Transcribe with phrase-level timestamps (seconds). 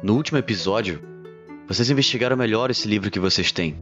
[0.00, 1.02] No último episódio,
[1.66, 3.76] vocês investigaram melhor esse livro que vocês têm.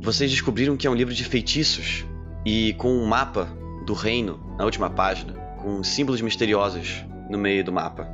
[0.00, 2.06] Vocês descobriram que é um livro de feitiços
[2.46, 3.48] e com um mapa
[3.84, 8.08] do reino na última página, com símbolos misteriosos no meio do mapa.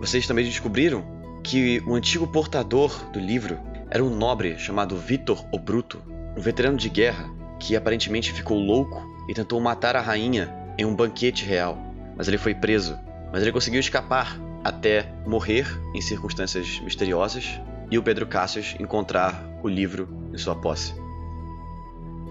[0.00, 1.06] Vocês também descobriram
[1.44, 3.56] que o antigo portador do livro
[3.88, 6.02] era um nobre chamado Vitor o Bruto,
[6.36, 7.30] um veterano de guerra
[7.60, 11.78] que aparentemente ficou louco e tentou matar a rainha em um banquete real,
[12.16, 12.98] mas ele foi preso.
[13.32, 19.68] Mas ele conseguiu escapar até morrer em circunstâncias misteriosas e o Pedro Cassius encontrar o
[19.68, 20.94] livro em sua posse.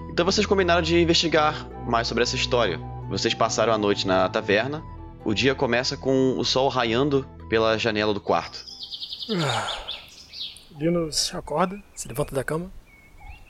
[0.10, 2.80] Então vocês combinaram de investigar mais sobre essa história.
[3.10, 4.84] Vocês passaram a noite na taverna.
[5.24, 8.64] O dia começa com o sol raiando pela janela do quarto.
[10.78, 12.72] Linus acorda, se levanta da cama,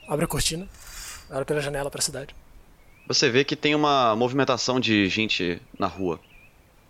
[0.08, 0.68] abre a cortina,
[1.30, 2.34] olha pela janela para a cidade.
[3.06, 6.20] Você vê que tem uma movimentação de gente na rua.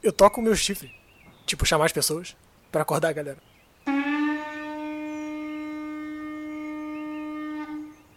[0.03, 0.93] Eu toco o meu chifre,
[1.49, 2.37] tipo chamar as pessoas
[2.71, 3.39] para acordar a galera.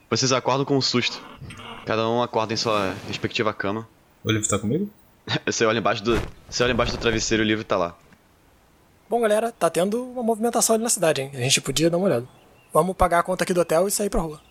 [0.09, 1.21] Vocês acordam com um susto.
[1.85, 3.87] Cada um acorda em sua respectiva cama.
[4.23, 4.89] O livro tá comigo?
[5.45, 7.95] Você olha embaixo do, você olha embaixo do travesseiro e o livro tá lá.
[9.07, 11.31] Bom, galera, tá tendo uma movimentação ali na cidade, hein?
[11.33, 12.27] A gente podia dar uma olhada.
[12.73, 14.41] Vamos pagar a conta aqui do hotel e sair pra rua.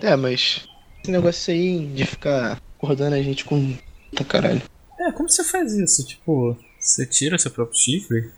[0.00, 0.68] É, mas
[1.02, 3.76] esse negócio aí de ficar acordando a gente com.
[4.14, 4.62] Tá caralho.
[5.00, 6.06] É, como você faz isso?
[6.06, 8.30] Tipo, você tira seu próprio chifre?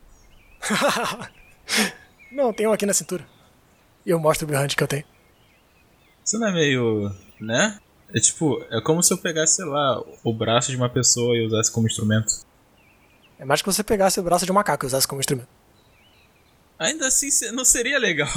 [2.32, 3.26] não, tem um aqui na cintura.
[4.04, 5.04] E eu mostro o berrante que eu tenho.
[6.24, 7.14] Isso não é meio.
[7.40, 7.78] né?
[8.14, 11.46] É tipo, é como se eu pegasse, sei lá, o braço de uma pessoa e
[11.46, 12.46] usasse como instrumento.
[13.38, 15.48] É mais que você pegasse o braço de um macaco e usasse como instrumento.
[16.78, 18.32] Ainda assim, não seria legal.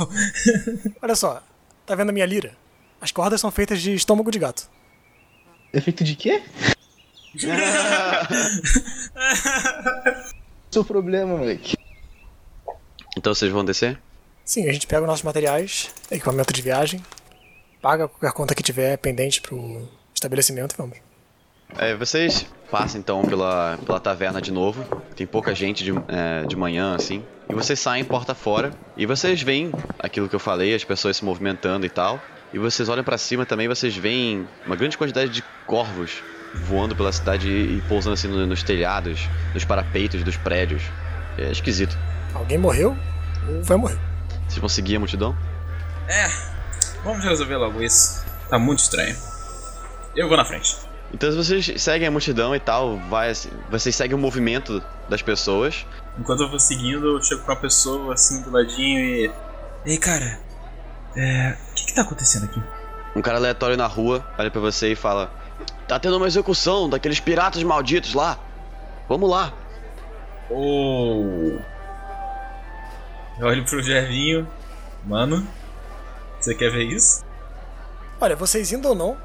[1.02, 1.42] Olha só,
[1.86, 2.58] tá vendo a minha lira?
[3.00, 4.70] As cordas são feitas de estômago de gato.
[5.72, 6.44] É feito de quê?
[10.70, 11.78] Seu problema, moleque.
[13.18, 14.00] Então vocês vão descer?
[14.44, 17.04] Sim, a gente pega os nossos materiais, equipamento de viagem,
[17.82, 20.98] paga qualquer conta que tiver pendente pro estabelecimento e vamos.
[21.78, 24.84] É, vocês passam então pela, pela taverna de novo.
[25.16, 27.24] Tem pouca gente de, é, de manhã, assim.
[27.50, 28.72] E vocês saem porta fora.
[28.98, 32.22] E vocês veem aquilo que eu falei, as pessoas se movimentando e tal.
[32.54, 36.22] E vocês olham para cima também, vocês veem uma grande quantidade de corvos
[36.54, 40.84] voando pela cidade e pousando assim nos telhados, nos parapeitos dos prédios.
[41.38, 41.98] É esquisito.
[42.34, 42.98] Alguém morreu?
[43.48, 43.98] Ou vai morrer?
[44.48, 45.36] Vocês vão seguir a multidão?
[46.08, 46.30] É,
[47.04, 48.26] vamos resolver logo isso.
[48.50, 49.16] Tá muito estranho.
[50.16, 50.78] Eu vou na frente.
[51.14, 53.34] Então vocês seguem a multidão e tal, vai,
[53.70, 55.86] vocês seguem o movimento das pessoas.
[56.18, 59.32] Enquanto eu vou seguindo, eu chego pra uma pessoa assim do ladinho e.
[59.86, 60.40] Ei, cara,
[61.16, 61.58] é.
[61.72, 62.62] O que que tá acontecendo aqui?
[63.16, 65.32] Um cara aleatório na rua olha pra você e fala:
[65.92, 68.40] Tá tendo uma execução daqueles piratas malditos lá.
[69.10, 69.54] Vamos lá.
[70.50, 71.60] Oh.
[73.38, 74.48] Eu olho pro Gervinho.
[75.04, 75.46] Mano,
[76.40, 77.26] você quer ver isso?
[78.22, 79.18] Olha, vocês indo ou não,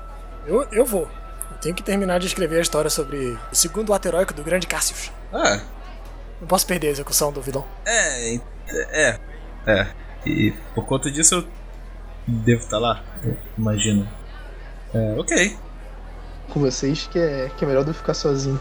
[0.44, 1.08] eu, eu vou.
[1.52, 4.66] Eu tenho que terminar de escrever a história sobre o segundo ato heróico do grande
[4.66, 5.12] Cassius.
[5.32, 5.60] Ah.
[6.40, 7.64] Não posso perder a execução do vilão.
[7.84, 8.34] É,
[8.68, 9.20] é,
[9.68, 9.86] é.
[10.26, 11.48] E por conta disso eu
[12.26, 14.08] devo estar lá, eu imagino.
[14.92, 15.65] É, ok.
[16.50, 18.60] Com vocês que é, que é melhor do que ficar sozinho.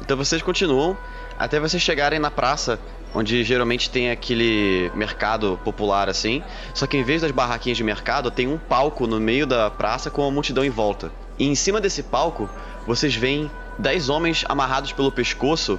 [0.00, 0.96] Então vocês continuam
[1.38, 2.78] até vocês chegarem na praça,
[3.14, 6.42] onde geralmente tem aquele mercado popular assim.
[6.72, 10.10] Só que em vez das barraquinhas de mercado, tem um palco no meio da praça
[10.10, 11.10] com uma multidão em volta.
[11.38, 12.48] E em cima desse palco,
[12.86, 15.78] vocês veem dez homens amarrados pelo pescoço,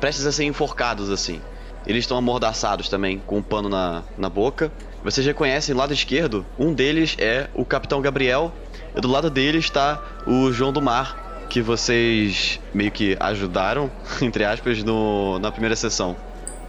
[0.00, 1.40] prestes a ser enforcados assim.
[1.86, 4.70] Eles estão amordaçados também, com um pano na, na boca.
[5.02, 8.52] Vocês reconhecem lado esquerdo, um deles é o Capitão Gabriel,
[8.94, 14.44] e do lado dele está o João do Mar, que vocês meio que ajudaram, entre
[14.44, 16.16] aspas, no, na primeira sessão.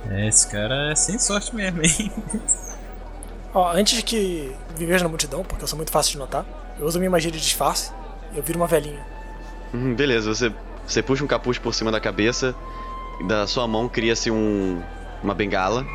[0.10, 2.12] É, esse cara é sem sorte mesmo, hein?
[3.54, 6.46] Ó, antes de que me veja na multidão, porque eu sou muito fácil de notar,
[6.80, 7.92] eu uso minha magia de disfarce
[8.34, 9.06] e eu viro uma velhinha.
[9.74, 10.52] Hum, beleza, você,
[10.86, 12.56] você puxa um capuz por cima da cabeça,
[13.28, 14.82] da sua mão cria-se um,
[15.22, 15.86] uma bengala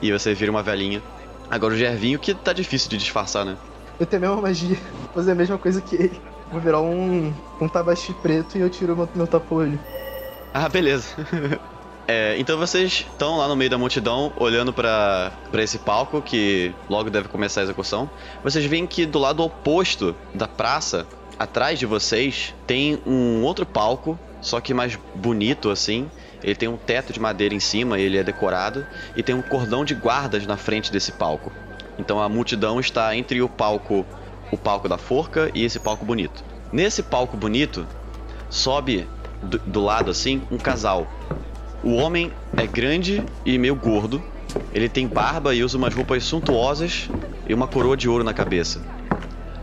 [0.00, 1.02] e você vira uma velhinha.
[1.50, 3.56] Agora o Gervinho que tá difícil de disfarçar, né?
[3.98, 6.20] Eu tenho a mesma magia, vou fazer a mesma coisa que ele.
[6.50, 9.78] Vou virar um, um tabaxi preto e eu tiro meu, meu tapa-olho.
[10.52, 11.08] Ah, beleza.
[12.10, 17.10] É, então vocês estão lá no meio da multidão, olhando para esse palco que logo
[17.10, 18.08] deve começar a execução.
[18.42, 21.06] Vocês veem que do lado oposto da praça,
[21.38, 26.10] atrás de vocês, tem um outro palco, só que mais bonito assim.
[26.42, 29.84] Ele tem um teto de madeira em cima, ele é decorado e tem um cordão
[29.84, 31.52] de guardas na frente desse palco.
[31.98, 34.06] Então a multidão está entre o palco,
[34.50, 36.44] o palco da forca e esse palco bonito.
[36.72, 37.86] Nesse palco bonito
[38.48, 39.06] sobe
[39.42, 41.06] do, do lado assim um casal.
[41.82, 44.22] O homem é grande e meio gordo.
[44.72, 47.08] Ele tem barba e usa umas roupas suntuosas
[47.48, 48.82] e uma coroa de ouro na cabeça.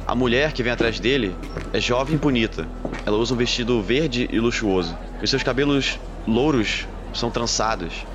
[0.08, 1.36] A mulher que vem atrás dele
[1.74, 2.68] é jovem e bonita.
[3.06, 4.98] Ela usa um vestido verde e luxuoso.
[5.22, 8.06] Os seus cabelos louros são trançados.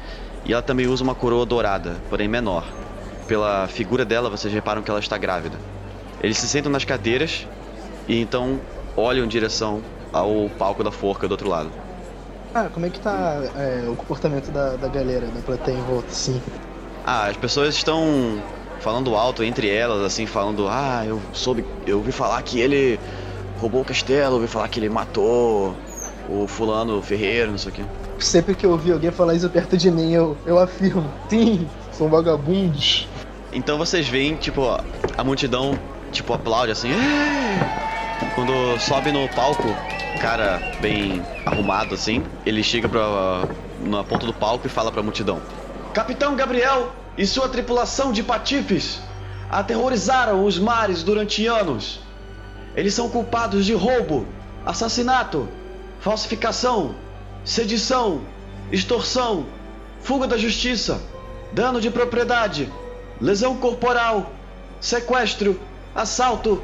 [0.45, 2.80] E ela também usa uma coroa dourada, porém menor.
[3.31, 5.57] Pela figura dela, vocês reparam que ela está grávida.
[6.21, 7.47] Eles se sentam nas cadeiras
[8.09, 8.61] e então
[8.97, 11.71] olham em direção ao palco da forca do outro lado.
[12.53, 16.09] Ah, como é que tá é, o comportamento da, da galera, da plateia em volta,
[16.11, 16.43] assim?
[17.05, 18.43] Ah, as pessoas estão
[18.81, 22.99] falando alto entre elas, assim, falando: Ah, eu soube, eu ouvi falar que ele
[23.59, 25.77] roubou o castelo, ouvi falar que ele matou
[26.29, 27.85] o fulano Ferreiro, não sei o quê.
[28.19, 32.09] Sempre que eu ouvi alguém falar isso perto de mim, eu, eu afirmo: Sim, são
[32.09, 33.07] vagabundos.
[33.53, 34.63] Então vocês veem, tipo,
[35.17, 35.79] a multidão,
[36.13, 36.91] tipo, aplaude assim.
[38.35, 39.75] Quando sobe no palco,
[40.21, 43.49] cara bem arrumado assim, ele chega pra,
[43.81, 45.41] na ponta do palco e fala pra multidão:
[45.95, 49.01] Capitão Gabriel e sua tripulação de patifes
[49.51, 52.01] aterrorizaram os mares durante anos.
[52.77, 54.27] Eles são culpados de roubo,
[54.65, 55.49] assassinato,
[55.99, 56.95] falsificação,
[57.45, 58.21] sedição,
[58.71, 59.47] extorsão,
[60.03, 61.03] fuga da justiça,
[61.53, 62.73] dano de propriedade,
[63.21, 64.33] lesão corporal,
[64.81, 65.61] sequestro,
[65.95, 66.63] assalto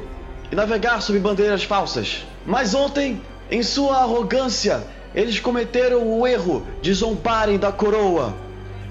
[0.51, 2.25] e navegar sob bandeiras falsas.
[2.45, 3.21] Mas ontem,
[3.51, 4.83] em sua arrogância,
[5.13, 8.33] eles cometeram o erro de zombarem da coroa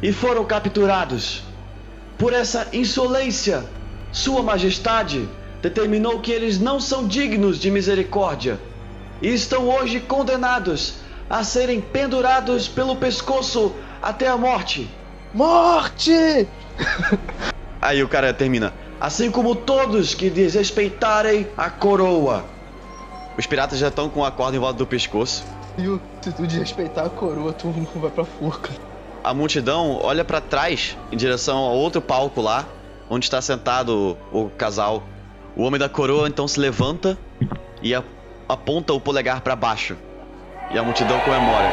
[0.03, 1.43] e foram capturados.
[2.19, 3.65] Por essa insolência,
[4.13, 5.29] Sua Majestade
[5.61, 8.59] determinou que eles não são dignos de misericórdia
[9.21, 10.95] e estão hoje condenados
[11.29, 14.89] a serem pendurados pelo pescoço até a morte.
[15.35, 16.49] Morte!
[17.87, 18.73] Aí o cara termina.
[19.00, 22.44] Assim como todos que desrespeitarem a coroa.
[23.38, 25.44] Os piratas já estão com a corda em volta do pescoço.
[25.77, 26.00] Viu?
[26.21, 28.71] Se tu desrespeitar a coroa, tu não vai pra forca.
[29.23, 32.65] A multidão olha pra trás em direção ao outro palco lá,
[33.09, 35.05] onde está sentado o, o casal.
[35.55, 37.17] O homem da coroa então se levanta
[37.81, 38.03] e a-
[38.49, 39.97] aponta o polegar pra baixo.
[40.73, 41.71] E a multidão comemora.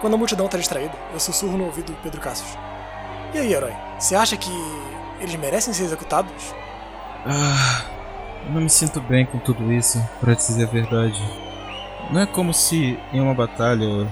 [0.00, 2.56] Quando a multidão tá distraída, eu sussurro no ouvido do Pedro Cassius.
[3.34, 3.72] E aí, herói?
[3.98, 4.50] Você acha que
[5.20, 6.54] eles merecem ser executados?
[7.26, 7.82] Ah,
[8.46, 11.20] eu não me sinto bem com tudo isso, pra te dizer a verdade.
[12.10, 14.06] Não é como se em uma batalha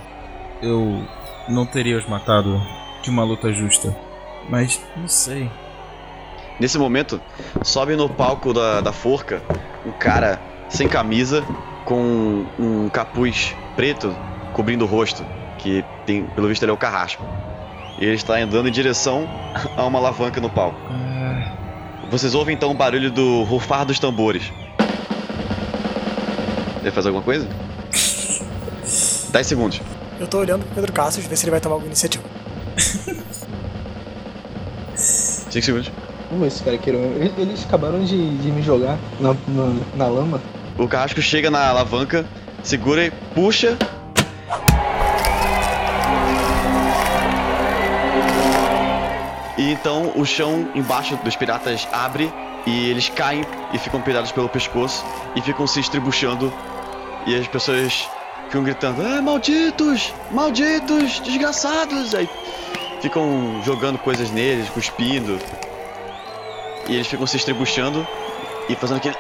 [0.61, 1.07] eu
[1.49, 2.61] não teria os matado
[3.03, 3.97] de uma luta justa.
[4.49, 5.51] Mas não sei.
[6.59, 7.21] Nesse momento,
[7.63, 9.43] sobe no palco da, da forca
[9.85, 11.45] um cara sem camisa,
[11.85, 14.15] com um capuz preto
[14.53, 15.25] cobrindo o rosto,
[15.59, 17.25] que tem, pelo visto ele é o carrasco.
[17.99, 19.27] E ele está andando em direção
[19.77, 20.79] a uma alavanca no palco.
[20.91, 21.53] Ah,
[22.11, 24.53] Vocês ouvem então o barulho do rufar dos tambores.
[26.83, 27.49] Ele faz alguma coisa?
[29.33, 29.81] 10 segundos.
[30.21, 32.25] Eu tô olhando pro Pedro Cassius ver se ele vai tomar alguma iniciativa.
[34.95, 35.91] 5 segundos.
[36.31, 37.01] Vamos ver se cara queiram.
[37.01, 40.41] Eles, eles acabaram de, de me jogar na, na, na lama.
[40.79, 42.27] O carrasco chega na alavanca,
[42.63, 43.77] segura e puxa.
[49.67, 52.33] E então o chão embaixo dos piratas abre
[52.65, 55.05] e eles caem e ficam pegados pelo pescoço
[55.35, 56.55] e ficam se estribuchando.
[57.27, 58.09] E as pessoas
[58.45, 60.15] ficam gritando: Ah, malditos!
[60.31, 61.19] Malditos!
[61.19, 62.15] Desgraçados!
[62.15, 62.31] Aí
[63.01, 65.37] ficam jogando coisas neles, cuspindo.
[66.87, 68.07] E eles ficam se estribuchando
[68.69, 69.17] e fazendo aquele.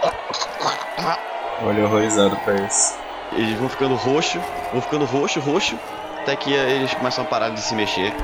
[1.60, 2.94] olha horrorizado pra isso.
[3.32, 5.76] Eles vão ficando roxo, vão ficando roxo, roxo,
[6.20, 8.14] até que eles começam a parar de se mexer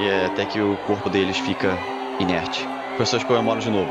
[0.00, 1.78] e eh, até que o corpo deles fica
[2.18, 2.66] inerte.
[2.92, 3.90] As pessoas comemoram de novo.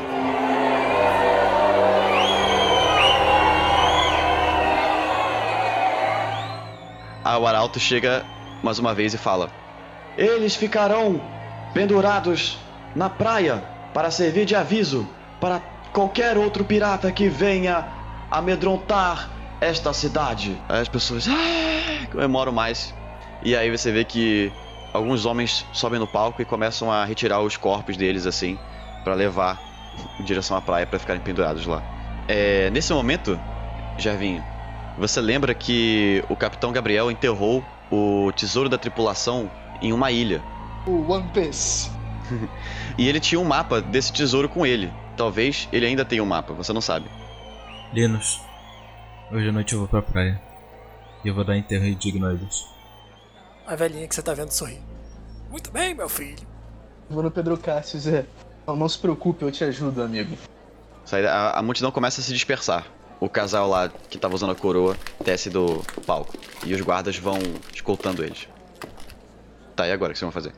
[7.24, 8.24] Aí o arauto chega
[8.62, 9.50] mais uma vez e fala:
[10.18, 11.20] Eles ficarão
[11.72, 12.58] pendurados
[12.94, 13.62] na praia
[13.94, 15.08] para servir de aviso
[15.40, 15.60] para
[15.92, 17.86] qualquer outro pirata que venha
[18.30, 20.60] amedrontar esta cidade.
[20.68, 22.92] Aí as pessoas "Ah!" comemoram mais.
[23.42, 24.52] E aí você vê que
[24.92, 28.58] alguns homens sobem no palco e começam a retirar os corpos deles assim
[29.04, 29.60] para levar
[30.18, 31.82] em direção à praia para ficarem pendurados lá.
[32.28, 33.38] É, nesse momento,
[33.98, 34.42] Jervinho,
[34.98, 40.42] você lembra que o Capitão Gabriel enterrou o tesouro da tripulação em uma ilha.
[40.86, 41.90] O One Piece.
[42.98, 44.92] E ele tinha um mapa desse tesouro com ele.
[45.16, 47.06] Talvez ele ainda tenha um mapa, você não sabe.
[47.94, 48.40] Linus,
[49.32, 50.40] hoje à noite eu vou pra praia.
[51.24, 52.66] E eu vou dar enterro digno a eles.
[53.70, 54.80] A velhinha que você tá vendo sorri.
[55.48, 56.44] Muito bem, meu filho.
[57.08, 58.26] Vou no Pedro Cássio, Zé.
[58.66, 60.36] Não, não se preocupe, eu te ajudo, amigo.
[61.28, 62.84] A, a multidão começa a se dispersar.
[63.20, 66.34] o casal lá que tava usando a coroa desce do palco.
[66.66, 67.38] E os guardas vão
[67.72, 68.48] escoltando eles.
[69.76, 70.52] Tá, e agora o que vocês vão fazer?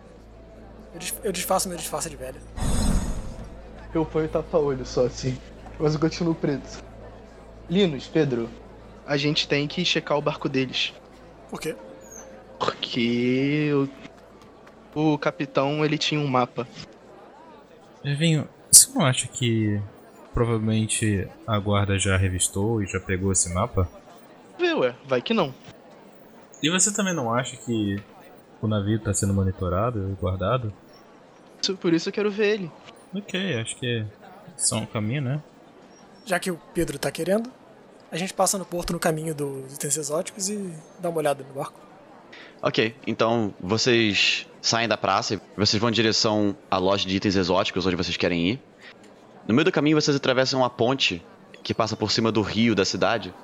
[0.95, 2.41] Eu, des- eu desfaço meu disfarce de velho.
[3.95, 5.37] Eu ponho tapa-olho só assim.
[5.79, 6.83] Mas eu continuo preto.
[7.69, 8.49] Linus, Pedro,
[9.07, 10.95] a gente tem que checar o barco deles.
[11.51, 11.77] Por quê?
[12.65, 13.71] Porque
[14.95, 16.67] o, o capitão ele tinha um mapa.
[18.05, 19.81] Vinho, você não acha que
[20.33, 23.89] provavelmente a guarda já revistou e já pegou esse mapa?
[24.59, 25.53] Vê, ué, vai que não.
[26.63, 28.01] E você também não acha que
[28.61, 30.73] o navio tá sendo monitorado e guardado?
[31.61, 32.73] Isso- Por isso eu quero ver ele.
[33.15, 34.07] Ok, acho que é
[34.57, 35.43] só um caminho, né?
[36.25, 37.51] Já que o Pedro tá querendo,
[38.11, 41.53] a gente passa no porto no caminho dos itens exóticos e dá uma olhada no
[41.55, 41.81] barco.
[42.63, 47.35] Ok, então vocês saem da praça e vocês vão em direção à loja de itens
[47.35, 48.63] exóticos onde vocês querem ir.
[49.49, 51.21] No meio do caminho vocês atravessam uma ponte
[51.65, 53.35] que passa por cima do rio da cidade.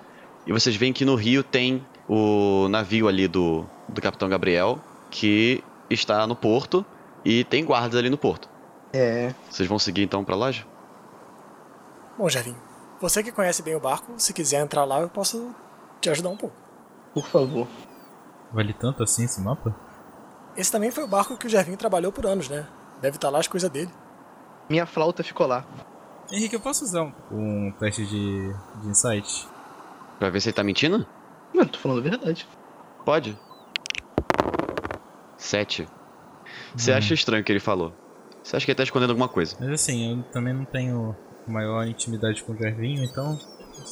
[0.47, 4.79] E vocês veem que no rio tem o navio ali do, do Capitão Gabriel,
[5.11, 6.87] que está no porto
[7.25, 8.49] e tem guardas ali no porto.
[8.93, 9.35] É.
[9.51, 10.65] Vocês vão seguir então pra loja?
[12.17, 12.57] Bom, Javinho,
[13.01, 15.55] você que conhece bem o barco, se quiser entrar lá, eu posso
[16.01, 16.55] te ajudar um pouco.
[17.13, 17.67] Por favor.
[18.53, 19.75] Vale tanto assim esse mapa?
[20.57, 22.67] Esse também foi o barco que o Javinho trabalhou por anos, né?
[23.01, 23.91] Deve estar lá as coisas dele.
[24.69, 25.65] Minha flauta ficou lá.
[26.33, 28.53] Henrique, eu posso usar um, um teste de,
[28.83, 29.47] de insight?
[30.19, 31.07] Pra ver se ele tá mentindo?
[31.55, 32.47] Mano, tô falando a verdade.
[33.05, 33.39] Pode.
[35.39, 35.87] Sete.
[36.77, 36.97] Você Hum.
[36.97, 37.93] acha estranho o que ele falou?
[38.43, 39.57] Você acha que ele tá escondendo alguma coisa?
[39.61, 41.15] Mas assim, eu também não tenho
[41.47, 43.39] maior intimidade com o Gervinho, então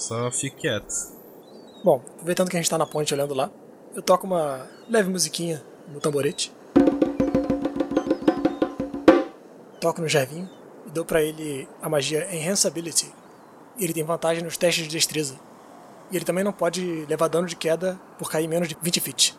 [0.09, 0.87] só fique quieto.
[1.85, 3.51] Bom, aproveitando que a gente tá na ponte olhando lá,
[3.97, 6.53] eu toco uma leve musiquinha no tamborete.
[9.81, 10.50] Toco no Javinho
[10.87, 13.11] e dou pra ele a magia Enhanceability.
[13.79, 15.41] E ele tem vantagem nos testes de destreza.
[16.11, 19.38] E ele também não pode levar dano de queda por cair menos de 20 feet.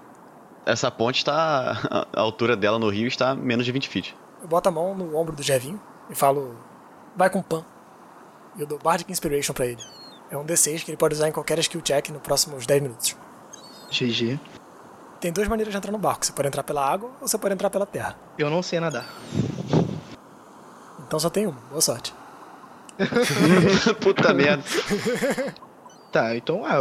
[0.66, 2.08] Essa ponte está.
[2.12, 4.18] A altura dela no rio está menos de 20 feet.
[4.42, 6.58] Eu boto a mão no ombro do Javinho e falo:
[7.16, 7.64] Vai com pan.
[8.58, 9.84] E eu dou Bardic Inspiration pra ele.
[10.32, 13.27] É um D6 que ele pode usar em qualquer skill check nos próximos 10 minutos.
[13.90, 14.40] GG.
[15.20, 17.54] Tem duas maneiras de entrar no barco: você pode entrar pela água ou você pode
[17.54, 18.16] entrar pela terra.
[18.38, 19.08] Eu não sei nadar.
[21.08, 21.60] Então só tem uma.
[21.70, 22.14] Boa sorte.
[24.02, 24.64] Puta merda.
[26.10, 26.76] Tá, então ah,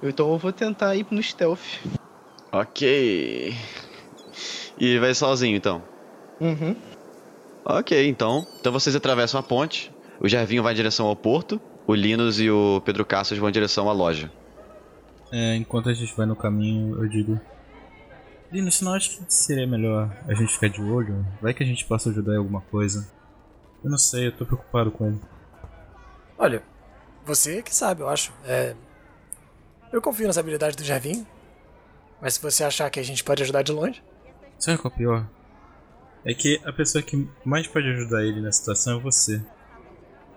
[0.00, 1.58] eu, então eu vou tentar ir no stealth.
[2.52, 3.54] Ok.
[4.78, 5.82] E vai sozinho então.
[6.40, 6.76] Uhum.
[7.64, 8.46] Ok, então.
[8.60, 9.92] Então vocês atravessam a ponte.
[10.20, 11.60] O Gervinho vai em direção ao porto.
[11.86, 14.30] O Linus e o Pedro Cassius vão em direção à loja.
[15.30, 17.40] É, enquanto a gente vai no caminho, eu digo.
[18.50, 21.26] Lino, você não acha que seria melhor a gente ficar de olho?
[21.40, 23.10] Vai que a gente possa ajudar em alguma coisa.
[23.84, 25.20] Eu não sei, eu tô preocupado com ele.
[26.38, 26.62] Olha,
[27.24, 28.32] você que sabe, eu acho.
[28.44, 28.74] É...
[29.92, 31.26] Eu confio nas habilidades do Javinho.
[32.20, 34.02] Mas se você achar que a gente pode ajudar de longe.
[34.58, 35.26] Sabe qual é o pior?
[36.24, 39.42] É que a pessoa que mais pode ajudar ele nessa situação é você.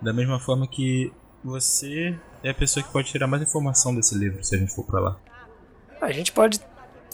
[0.00, 4.42] Da mesma forma que você é a pessoa que pode tirar mais informação desse livro
[4.44, 5.16] se a gente for pra lá.
[6.00, 6.60] A gente pode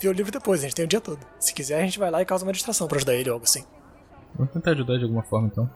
[0.00, 1.18] ver o livro depois, a gente tem o dia todo.
[1.38, 3.44] Se quiser, a gente vai lá e causa uma distração pra ajudar ele ou algo
[3.44, 3.64] assim.
[4.34, 5.70] Vamos tentar ajudar de alguma forma então.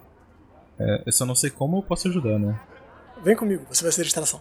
[0.78, 2.58] É, eu só não sei como eu posso ajudar, né?
[3.22, 4.40] Vem comigo, você vai ser distração.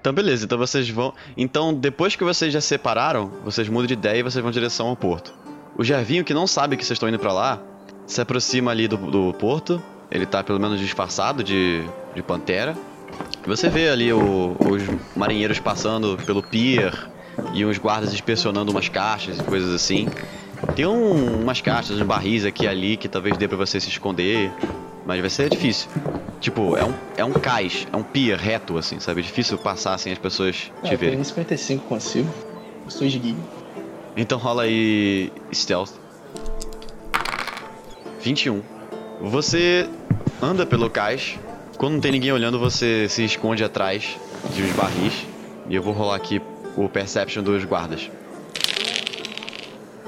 [0.00, 1.14] Então beleza, então vocês vão.
[1.36, 4.88] Então, depois que vocês já separaram, vocês mudam de ideia e vocês vão em direção
[4.88, 5.32] ao porto.
[5.76, 7.62] O Gervinho, que não sabe que vocês estão indo pra lá,
[8.06, 9.82] se aproxima ali do, do porto.
[10.10, 11.82] Ele tá pelo menos disfarçado de,
[12.14, 12.76] de pantera.
[13.46, 14.82] Você vê ali o- os
[15.16, 16.92] marinheiros passando pelo pier
[17.54, 20.08] e uns guardas inspecionando umas caixas e coisas assim.
[20.76, 23.88] Tem um- umas caixas, uns barris aqui e ali que talvez dê pra você se
[23.88, 24.52] esconder,
[25.04, 25.88] mas vai ser difícil.
[26.40, 29.20] Tipo, é um, é um cais, é um pier reto, assim, sabe?
[29.20, 31.16] É difícil passar sem as pessoas te Ah, verem.
[31.16, 32.28] tem 55 consigo.
[32.84, 33.36] Eu sou esguio.
[34.16, 35.90] Então rola aí Stealth.
[38.20, 38.62] 21.
[39.20, 39.88] Você
[40.40, 41.38] anda pelo cais.
[41.76, 44.16] Quando não tem ninguém olhando, você se esconde atrás
[44.54, 45.26] de uns barris.
[45.68, 46.40] E eu vou rolar aqui
[46.76, 48.10] o Perception dos guardas.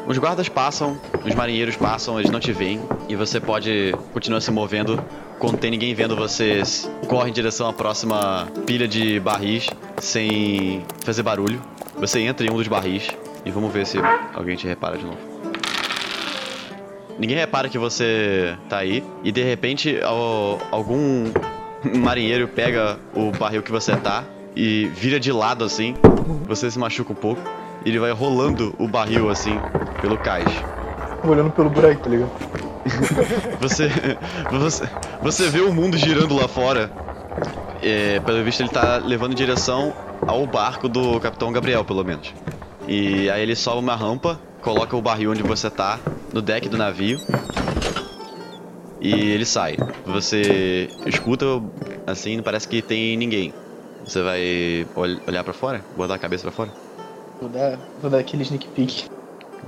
[0.06, 2.80] Os guardas passam, os marinheiros passam, eles não te veem.
[3.08, 5.02] E você pode continuar se movendo.
[5.38, 6.62] Quando tem ninguém vendo, você
[7.08, 9.68] corre em direção à próxima pilha de barris
[9.98, 11.60] sem fazer barulho.
[11.96, 13.08] Você entra em um dos barris
[13.44, 13.98] e vamos ver se
[14.34, 15.33] alguém te repara de novo.
[17.18, 21.24] Ninguém repara que você tá aí e de repente ao- algum
[21.96, 24.24] marinheiro pega o barril que você tá
[24.56, 25.94] e vira de lado assim.
[26.48, 27.40] Você se machuca um pouco
[27.84, 29.58] e ele vai rolando o barril assim
[30.00, 30.48] pelo cais.
[31.22, 32.30] Olhando pelo buraco, tá ligado?
[33.60, 33.88] Você,
[34.50, 34.84] você,
[35.22, 36.90] você vê o mundo girando lá fora
[37.82, 39.94] é, pelo visto ele tá levando em direção
[40.26, 42.34] ao barco do Capitão Gabriel, pelo menos.
[42.86, 46.00] E aí ele sobe uma rampa, coloca o barril onde você tá,
[46.32, 47.20] no deck do navio.
[49.00, 49.76] E ele sai.
[50.06, 51.44] Você escuta,
[52.06, 53.52] assim, não parece que tem ninguém.
[54.06, 55.84] Você vai ol olhar para fora?
[55.94, 56.70] Botar a cabeça para fora?
[57.38, 59.04] Vou dar, vou dar aquele sneak peek.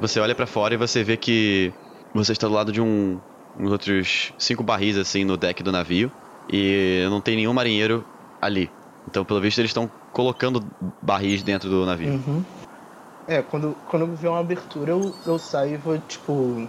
[0.01, 1.73] Você olha para fora e você vê que
[2.15, 3.21] você está do lado de um
[3.59, 6.11] uns outros cinco barris assim no deck do navio
[6.51, 8.05] e não tem nenhum marinheiro
[8.41, 8.71] ali.
[9.09, 10.63] Então, pelo visto, eles estão colocando
[11.03, 12.11] barris dentro do navio.
[12.11, 12.43] Uhum.
[13.29, 16.69] É, quando, quando eu ver uma abertura, eu, eu saio e vou, tipo.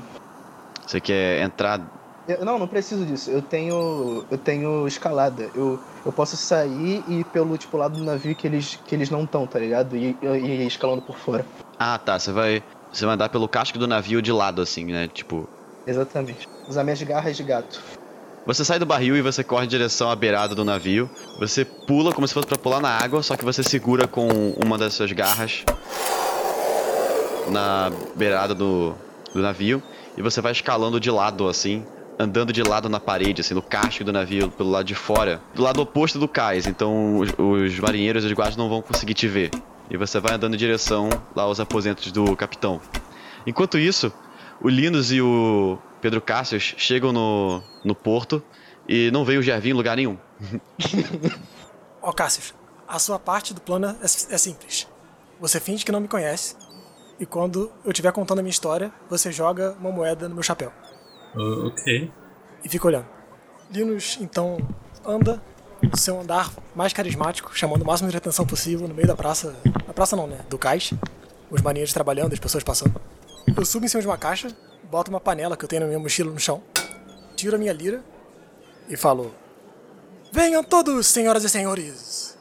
[0.85, 1.81] Você quer entrar?
[2.27, 3.29] Eu, não, não preciso disso.
[3.29, 4.25] Eu tenho.
[4.29, 5.49] Eu tenho escalada.
[5.53, 9.09] Eu, eu posso sair e ir pelo tipo lado do navio que eles, que eles
[9.09, 9.95] não estão, tá ligado?
[9.95, 11.45] E, e, e ir escalando por fora.
[11.77, 12.17] Ah, tá.
[12.17, 12.63] Você vai.
[12.91, 15.07] Você vai andar pelo casco do navio de lado, assim, né?
[15.07, 15.47] Tipo.
[15.85, 16.49] Exatamente.
[16.67, 17.81] Usar minhas garras de gato.
[18.47, 21.09] Você sai do barril e você corre em direção à beirada do navio.
[21.37, 24.27] Você pula como se fosse para pular na água, só que você segura com
[24.63, 25.65] uma das suas garras
[27.49, 28.95] na beirada do,
[29.33, 29.81] do navio
[30.17, 31.85] e você vai escalando de lado assim,
[32.17, 35.61] andando de lado na parede, assim, no casco do navio, pelo lado de fora, do
[35.61, 36.65] lado oposto do cais.
[36.65, 39.51] Então os, os marinheiros e os guardas não vão conseguir te ver.
[39.89, 42.81] E você vai andando em direção lá aos aposentos do capitão.
[43.45, 44.11] Enquanto isso,
[44.59, 48.43] o Linus e o Pedro Cassius chegam no, no porto
[48.89, 50.17] e não veio o Gervin em lugar nenhum.
[52.01, 52.53] Ó, oh, Cassius,
[52.87, 54.87] a sua parte do plano é, é simples.
[55.39, 56.55] Você finge que não me conhece
[57.19, 60.71] e quando eu estiver contando a minha história, você joga uma moeda no meu chapéu.
[61.35, 62.11] Uh, ok.
[62.63, 63.07] E fica olhando.
[63.71, 64.57] Linus, então,
[65.05, 65.41] anda
[65.81, 69.55] no seu andar mais carismático, chamando o máximo de atenção possível no meio da praça.
[69.87, 70.39] Na praça não, né?
[70.49, 70.93] Do cais.
[71.49, 72.99] Os marinheiros trabalhando, as pessoas passando.
[73.55, 74.49] Eu subo em cima de uma caixa,
[74.91, 76.61] boto uma panela que eu tenho na minha mochila no chão,
[77.35, 78.03] tiro a minha lira
[78.89, 79.33] e falo:
[80.31, 82.37] Venham todos, senhoras e senhores!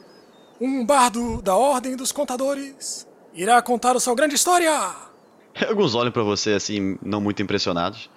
[0.59, 3.06] Um bardo da Ordem dos Contadores
[3.37, 4.71] irá contar a sua grande história!
[5.69, 8.09] Alguns olham para você assim, não muito impressionados,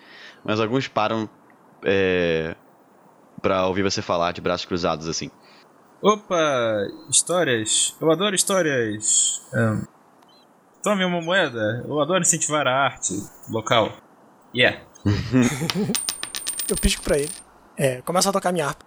[0.45, 1.29] mas alguns param
[1.85, 2.55] é,
[3.41, 5.31] para ouvir você falar de braços cruzados assim.
[6.03, 7.95] Opa, histórias.
[8.01, 9.43] Eu adoro histórias.
[9.55, 9.85] Um,
[10.83, 11.85] tome uma moeda.
[11.87, 13.15] Eu adoro incentivar a arte
[13.51, 13.93] local.
[14.55, 14.81] Yeah.
[16.69, 17.33] eu pisco pra ele.
[17.77, 18.85] É, começo a tocar minha harpa.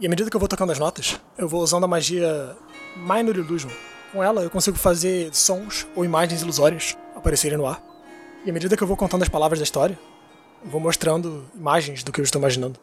[0.00, 2.56] E à medida que eu vou tocando as notas, eu vou usando a magia
[2.96, 3.70] Minor Illusion.
[4.14, 7.82] Com ela eu consigo fazer sons ou imagens ilusórias aparecerem no ar.
[8.44, 9.98] E à medida que eu vou contando as palavras da história,
[10.64, 12.78] eu vou mostrando imagens do que eu estou imaginando.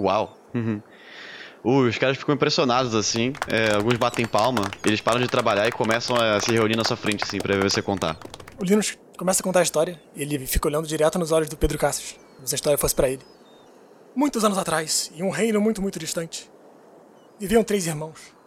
[0.00, 0.38] Uau!
[0.54, 0.80] Uhum.
[1.62, 6.16] Os caras ficam impressionados assim, é, alguns batem palma, eles param de trabalhar e começam
[6.16, 8.16] a se reunir na sua frente assim pra ver você contar.
[8.58, 11.58] O Linus começa a contar a história e ele fica olhando direto nos olhos do
[11.58, 13.22] Pedro Cassius, como se a história fosse para ele.
[14.16, 16.50] Muitos anos atrás, em um reino muito, muito distante,
[17.38, 18.39] viviam três irmãos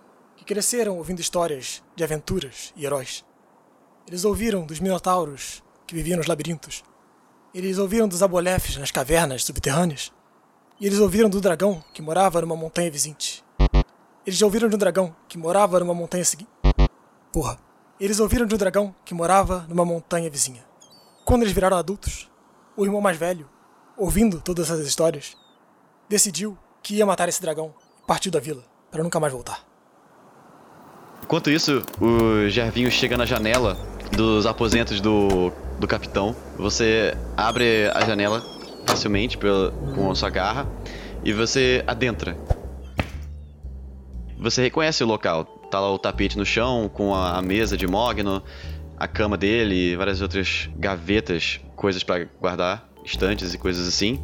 [0.43, 3.23] que cresceram ouvindo histórias de aventuras e heróis.
[4.05, 6.83] Eles ouviram dos minotauros que viviam nos labirintos.
[7.53, 10.11] Eles ouviram dos abolefes nas cavernas subterrâneas.
[10.81, 13.15] E eles ouviram do dragão que morava numa montanha vizinha.
[14.25, 16.51] Eles ouviram de um dragão que morava numa montanha seguinte.
[17.31, 17.57] Porra.
[17.97, 20.65] Eles ouviram de um dragão que morava numa montanha vizinha.
[21.23, 22.29] Quando eles viraram adultos,
[22.75, 23.49] o irmão mais velho,
[23.95, 25.37] ouvindo todas essas histórias,
[26.09, 29.72] decidiu que ia matar esse dragão e partiu da vila para nunca mais voltar.
[31.23, 33.77] Enquanto isso, o Gervinho chega na janela
[34.11, 36.35] dos aposentos do, do capitão.
[36.57, 38.43] Você abre a janela
[38.85, 40.67] facilmente pela, com a sua garra
[41.23, 42.37] e você adentra.
[44.37, 45.45] Você reconhece o local.
[45.71, 48.43] Tá lá o tapete no chão, com a, a mesa de mogno,
[48.97, 54.21] a cama dele e várias outras gavetas, coisas para guardar, estantes e coisas assim.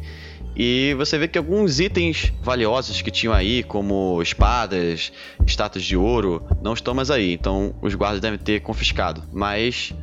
[0.56, 5.12] E você vê que alguns itens valiosos que tinham aí, como espadas,
[5.46, 7.32] estátuas de ouro, não estão mais aí.
[7.32, 9.22] Então os guardas devem ter confiscado.
[9.32, 9.94] Mas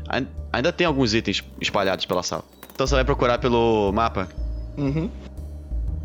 [0.52, 2.44] ainda tem alguns itens espalhados pela sala.
[2.74, 4.28] Então você vai procurar pelo mapa?
[4.78, 5.10] Uhum.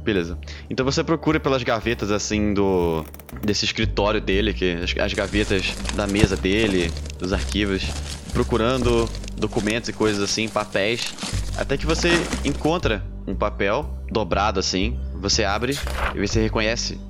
[0.03, 0.37] Beleza.
[0.69, 3.05] Então você procura pelas gavetas assim do
[3.43, 7.85] desse escritório dele, que as, as gavetas da mesa dele, dos arquivos,
[8.33, 11.15] procurando documentos e coisas assim, papéis,
[11.57, 12.11] até que você
[12.45, 14.99] encontra um papel dobrado assim.
[15.15, 15.77] Você abre
[16.15, 17.01] e você reconhece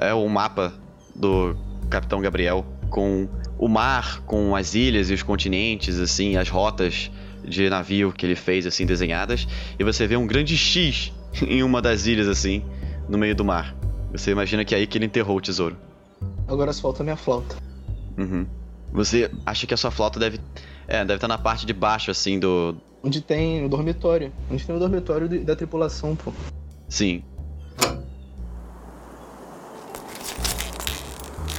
[0.00, 0.72] é o mapa
[1.14, 1.54] do
[1.90, 7.10] Capitão Gabriel com o mar, com as ilhas e os continentes, assim, as rotas
[7.44, 9.46] de navio que ele fez assim desenhadas,
[9.78, 12.64] e você vê um grande X em uma das ilhas assim,
[13.08, 13.74] no meio do mar.
[14.12, 15.76] Você imagina que é aí que ele enterrou o tesouro.
[16.46, 17.56] Agora só falta a minha flauta.
[18.18, 18.46] Uhum.
[18.92, 20.38] Você acha que a sua flauta deve
[20.86, 24.74] é, deve estar na parte de baixo assim do onde tem o dormitório, onde tem
[24.74, 26.32] o dormitório da tripulação, pô.
[26.88, 27.22] Sim.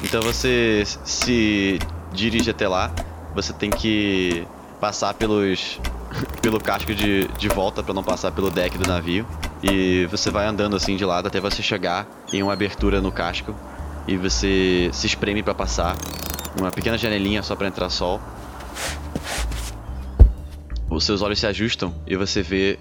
[0.04, 1.80] Então você se
[2.12, 2.94] dirige até lá.
[3.36, 4.46] Você tem que
[4.80, 5.80] passar pelos
[6.42, 9.26] pelo casco de, de volta para não passar pelo deck do navio.
[9.64, 13.56] E você vai andando assim de lado até você chegar em uma abertura no casco
[14.08, 15.96] e você se espreme para passar.
[16.60, 18.22] Uma pequena janelinha só para entrar sol.
[20.94, 22.78] Os seus olhos se ajustam e você vê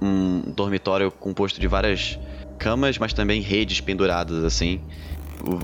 [0.00, 2.16] um dormitório composto de várias
[2.58, 4.80] camas, mas também redes penduradas assim.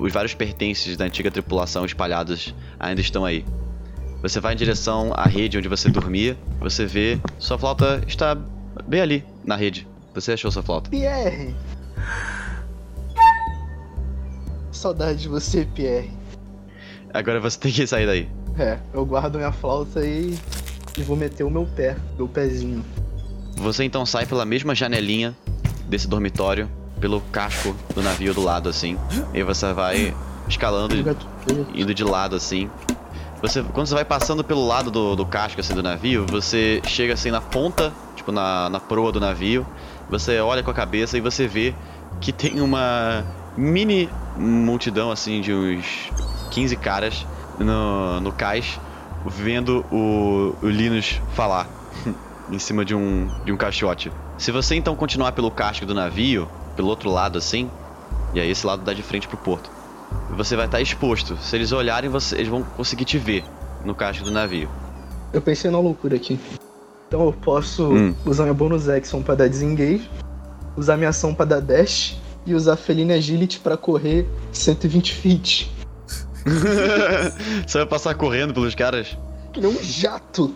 [0.01, 3.45] Os vários pertences da antiga tripulação espalhados ainda estão aí.
[4.21, 6.37] Você vai em direção à rede onde você dormia.
[6.59, 8.37] Você vê sua flauta está
[8.85, 9.87] bem ali na rede.
[10.13, 10.91] Você achou sua flauta?
[10.91, 11.55] Pierre!
[14.73, 16.11] Saudade de você, Pierre.
[17.15, 18.29] Agora você tem que sair daí.
[18.59, 20.37] É, eu guardo minha flauta e,
[20.97, 22.85] e vou meter o meu pé, meu pezinho.
[23.57, 25.37] Você então sai pela mesma janelinha
[25.87, 26.69] desse dormitório,
[27.01, 28.99] pelo casco do navio do lado assim.
[29.33, 30.15] E você vai
[30.49, 30.95] escalando,
[31.75, 32.71] indo de lado assim.
[33.41, 37.15] Você, quando você vai passando pelo lado do, do casco assim do navio, você chega
[37.15, 39.67] assim na ponta, tipo na, na proa do navio.
[40.11, 41.75] Você olha com a cabeça e você vê
[42.21, 43.25] que tem uma
[43.57, 46.11] mini multidão assim de uns
[46.51, 47.27] 15 caras
[47.59, 48.79] no, no cais
[49.27, 51.69] vendo o, o Linus falar
[52.51, 54.11] em cima de um, de um caixote.
[54.39, 57.71] Se você então continuar pelo casco do navio, pelo outro lado assim,
[58.35, 59.71] e aí esse lado dá de frente pro porto,
[60.37, 61.37] você vai estar exposto.
[61.37, 63.45] Se eles olharem, você, eles vão conseguir te ver
[63.85, 64.69] no casco do navio.
[65.33, 66.39] Eu pensei na loucura aqui.
[67.09, 68.15] Então eu posso hum.
[68.25, 70.09] usar meu bônus action pra dar desengage,
[70.77, 75.71] usar minha ação pra dar dash e usar Feline Agility pra correr 120 feet.
[77.67, 79.17] Você vai passar correndo pelos caras?
[79.53, 80.55] Que nem um jato.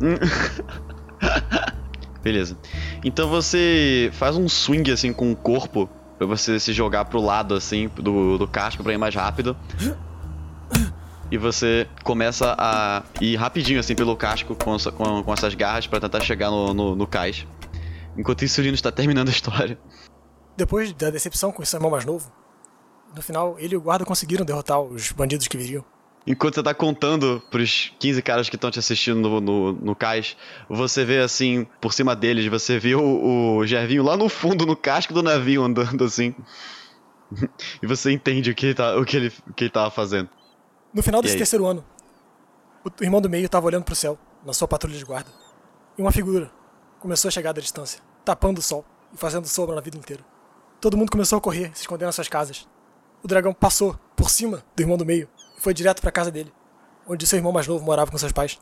[2.22, 2.56] Beleza.
[3.04, 7.54] Então você faz um swing assim com o corpo pra você se jogar pro lado
[7.54, 9.54] assim do, do casco pra ir mais rápido.
[11.30, 16.00] E você começa a ir rapidinho assim pelo casco com, com, com essas garras para
[16.00, 17.46] tentar chegar no, no, no cais.
[18.16, 19.78] Enquanto isso, o Lino está terminando a história.
[20.56, 22.30] Depois da decepção com seu irmão mais novo,
[23.14, 25.84] no final ele e o guarda conseguiram derrotar os bandidos que viriam.
[26.26, 30.36] Enquanto você tá contando pros 15 caras que estão te assistindo no, no, no, cais,
[30.68, 34.74] você vê assim, por cima deles, você vê o, o Gervinho lá no fundo, no
[34.74, 36.34] casco do navio, andando assim.
[37.82, 40.30] e você entende o que ele, tá, o que ele, o que ele tava fazendo.
[40.94, 41.84] No final desse terceiro ano,
[42.84, 45.30] o irmão do meio tava olhando pro céu, na sua patrulha de guarda.
[45.98, 46.50] E uma figura
[47.00, 50.24] começou a chegar da distância, tapando o sol e fazendo sombra na vida inteira.
[50.80, 52.66] Todo mundo começou a correr, se esconder nas suas casas.
[53.24, 56.30] O dragão passou por cima do irmão do meio e foi direto para a casa
[56.30, 56.52] dele,
[57.08, 58.60] onde seu irmão mais novo morava com seus pais.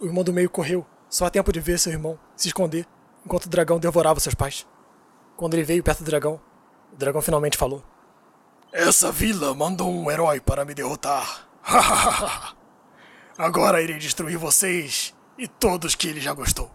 [0.00, 2.88] O irmão do meio correu, só a tempo de ver seu irmão se esconder,
[3.24, 4.66] enquanto o dragão devorava seus pais.
[5.36, 6.40] Quando ele veio perto do dragão,
[6.92, 7.84] o dragão finalmente falou:
[8.72, 11.48] Essa vila mandou um herói para me derrotar.
[13.38, 16.68] Agora irei destruir vocês e todos que ele já gostou.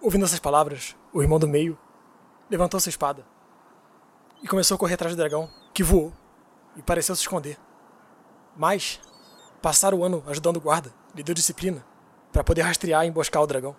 [0.00, 1.78] Ouvindo essas palavras, o irmão do meio
[2.48, 3.26] levantou sua espada
[4.42, 6.14] e começou a correr atrás do dragão, que voou
[6.76, 7.58] e pareceu se esconder.
[8.56, 9.00] Mas,
[9.60, 11.84] passar o ano ajudando o guarda lhe deu disciplina
[12.32, 13.74] para poder rastrear e emboscar o dragão.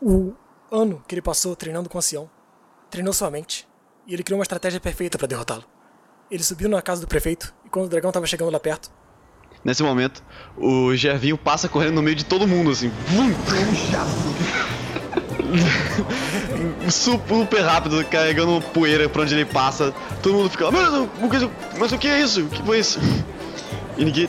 [0.00, 0.32] O
[0.70, 2.30] ano que ele passou treinando com o ancião
[2.90, 3.68] treinou sua mente
[4.06, 5.64] e ele criou uma estratégia perfeita para derrotá-lo.
[6.30, 8.90] Ele subiu na casa do prefeito e quando o dragão estava chegando lá perto,
[9.64, 10.22] Nesse momento,
[10.56, 12.90] o Gervinho passa correndo no meio de todo mundo, assim.
[13.08, 13.34] Vum!
[16.90, 19.92] super rápido, carregando poeira pra onde ele passa.
[20.22, 21.48] Todo mundo fica, mas,
[21.78, 22.42] mas o que é isso?
[22.42, 22.98] O que foi isso?
[23.96, 24.28] E ninguém.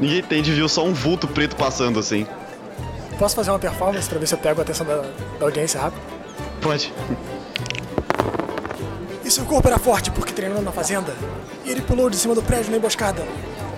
[0.00, 2.26] Ninguém entende, viu só um vulto preto passando assim.
[3.18, 4.96] Posso fazer uma performance pra ver se eu pego a atenção da,
[5.38, 6.02] da audiência rápido?
[6.60, 6.92] Pode.
[9.24, 11.14] E seu corpo era forte porque treinou na fazenda?
[11.64, 13.22] E ele pulou de cima do prédio na emboscada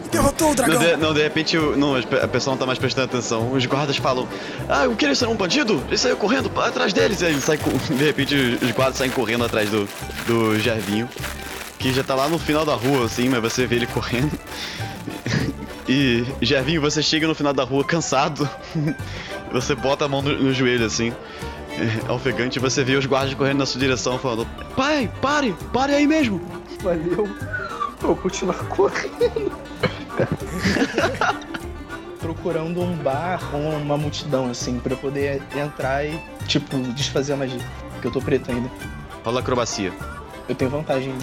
[0.08, 0.80] derrotou o dragão.
[0.80, 3.52] Não, de, não, de repente não, a pessoa não tá mais prestando atenção.
[3.52, 4.28] Os guardas falam:
[4.68, 5.82] Ah, o que ele saiu um bandido?
[5.86, 7.20] Ele saiu correndo atrás deles.
[7.20, 9.88] E aí sai, de repente os guardas saem correndo atrás do,
[10.26, 11.08] do Gervinho.
[11.78, 14.32] Que já tá lá no final da rua, assim, mas você vê ele correndo.
[15.88, 18.46] E, Gervinho, você chega no final da rua cansado.
[19.50, 21.10] Você bota a mão no, no joelho, assim.
[21.78, 26.06] É, ofegante, você vê os guardas correndo na sua direção, falando: Pai, pare, pare aí
[26.06, 26.38] mesmo.
[26.82, 27.26] Valeu.
[28.00, 29.52] Vou continuar correndo.
[32.20, 37.36] Procurando um bar ou uma multidão, assim, pra eu poder entrar e, tipo, desfazer a
[37.36, 37.60] magia.
[37.92, 38.68] Porque eu tô preto ainda.
[39.24, 39.92] Rola acrobacia.
[40.48, 41.14] Eu tenho vantagem.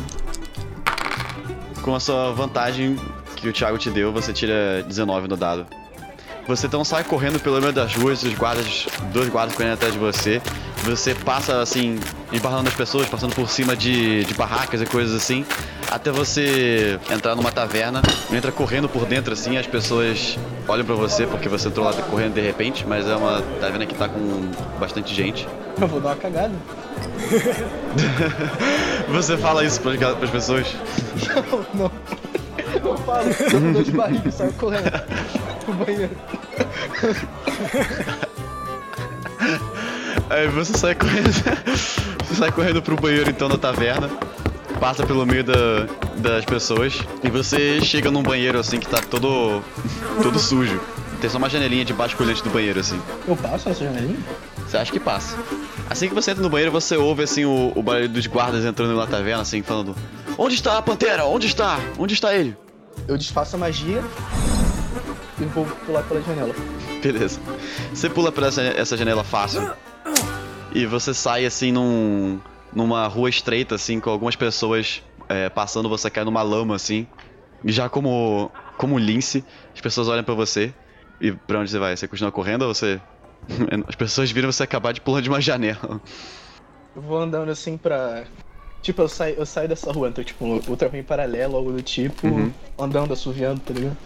[1.81, 2.97] Com a sua vantagem
[3.35, 5.67] que o Thiago te deu, você tira 19 no dado.
[6.47, 9.99] Você então sai correndo pelo meio das ruas, os guardas, dois guardas correndo atrás de
[9.99, 10.39] você.
[10.83, 11.99] Você passa assim,
[12.31, 15.43] embarrando as pessoas, passando por cima de, de barracas e coisas assim,
[15.91, 21.25] até você entrar numa taverna, entra correndo por dentro assim, as pessoas olham para você
[21.25, 25.13] porque você entrou lá correndo de repente, mas é uma taverna que tá com bastante
[25.13, 25.47] gente.
[25.79, 26.53] Eu vou dar uma cagada.
[29.09, 30.67] você fala isso pras, pras pessoas?
[31.73, 31.91] Não, não.
[32.83, 34.91] Eu falo, eu dou de barriga e saio correndo
[35.63, 36.17] pro banheiro.
[40.29, 41.31] Aí você sai correndo.
[42.23, 44.09] você sai correndo pro banheiro então na taverna.
[44.79, 46.99] Passa pelo meio da, das pessoas.
[47.23, 49.63] E você chega num banheiro assim que tá todo.
[50.21, 50.79] todo sujo.
[51.21, 53.01] Tem só uma janelinha de baixo colhante do banheiro, assim.
[53.27, 54.19] Eu passo nessa janelinha?
[54.67, 55.37] Você acha que passa.
[55.89, 58.95] Assim que você entra no banheiro, você ouve assim o, o barulho dos guardas entrando
[58.95, 59.95] na taverna, assim, falando:
[60.37, 61.25] Onde está a pantera?
[61.25, 61.79] Onde está?
[61.97, 62.57] Onde está ele?
[63.07, 64.03] Eu desfaço a magia
[65.39, 66.53] e vou pular pela janela.
[67.01, 67.39] Beleza.
[67.93, 69.71] Você pula por essa, essa janela fácil.
[70.73, 72.39] E você sai assim num,
[72.75, 77.07] numa rua estreita, assim, com algumas pessoas é, passando, você cai numa lama, assim.
[77.63, 80.73] E já como, como lince, as pessoas olham para você.
[81.19, 81.95] E pra onde você vai?
[81.95, 83.01] Você continua correndo ou você.
[83.87, 86.01] As pessoas viram você acabar de pular de uma janela.
[86.95, 88.25] Eu vou andando assim pra.
[88.81, 92.27] Tipo, eu saio, eu saio dessa rua, então, tipo, outra em paralelo, algo do tipo,
[92.27, 92.51] uhum.
[92.77, 93.97] andando, assoviando, tá ligado?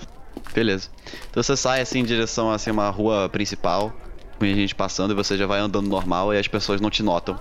[0.54, 0.90] Beleza.
[1.30, 3.94] Então você sai assim em direção a assim, uma rua principal,
[4.38, 7.04] com a gente passando, e você já vai andando normal e as pessoas não te
[7.04, 7.38] notam.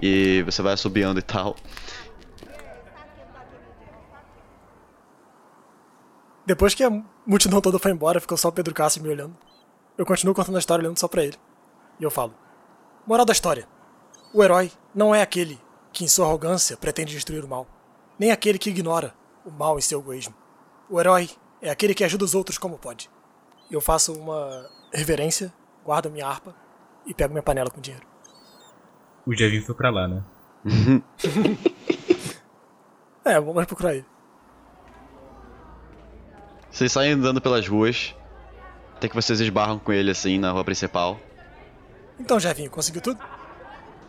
[0.00, 1.56] E você vai assobiando e tal.
[6.44, 6.90] Depois que a
[7.26, 9.36] multidão toda foi embora, ficou só o Pedro Cássio me olhando.
[9.98, 11.36] Eu continuo contando a história olhando só pra ele.
[11.98, 12.34] E eu falo:
[13.06, 13.66] Moral da história:
[14.32, 15.58] O herói não é aquele
[15.92, 17.66] que, em sua arrogância, pretende destruir o mal,
[18.18, 20.34] nem aquele que ignora o mal em seu egoísmo.
[20.88, 21.30] O herói
[21.60, 23.10] é aquele que ajuda os outros como pode.
[23.70, 25.52] Eu faço uma reverência,
[25.84, 26.54] guardo minha harpa
[27.04, 28.06] e pego minha panela com dinheiro.
[29.26, 30.22] O Javin foi pra lá, né?
[33.24, 34.04] é, vamos procurar ele.
[36.70, 38.14] Vocês saem andando pelas ruas,
[38.94, 41.18] até que vocês esbarram com ele assim na rua principal.
[42.20, 43.20] Então, Javinho, conseguiu tudo?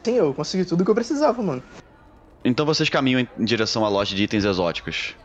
[0.03, 1.63] Sim, eu consegui tudo que eu precisava, mano.
[2.45, 5.15] Então vocês caminham em direção à loja de itens exóticos,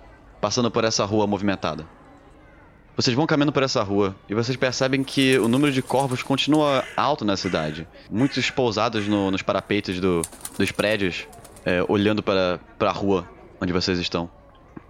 [0.41, 1.87] passando por essa rua movimentada.
[2.95, 6.85] Vocês vão caminhando por essa rua e vocês percebem que o número de corvos continua
[6.95, 7.89] alto na cidade.
[8.11, 10.21] Muitos pousados no, nos parapeitos do,
[10.59, 11.27] dos prédios,
[11.65, 13.27] é, olhando para, para a rua
[13.61, 14.29] onde vocês estão.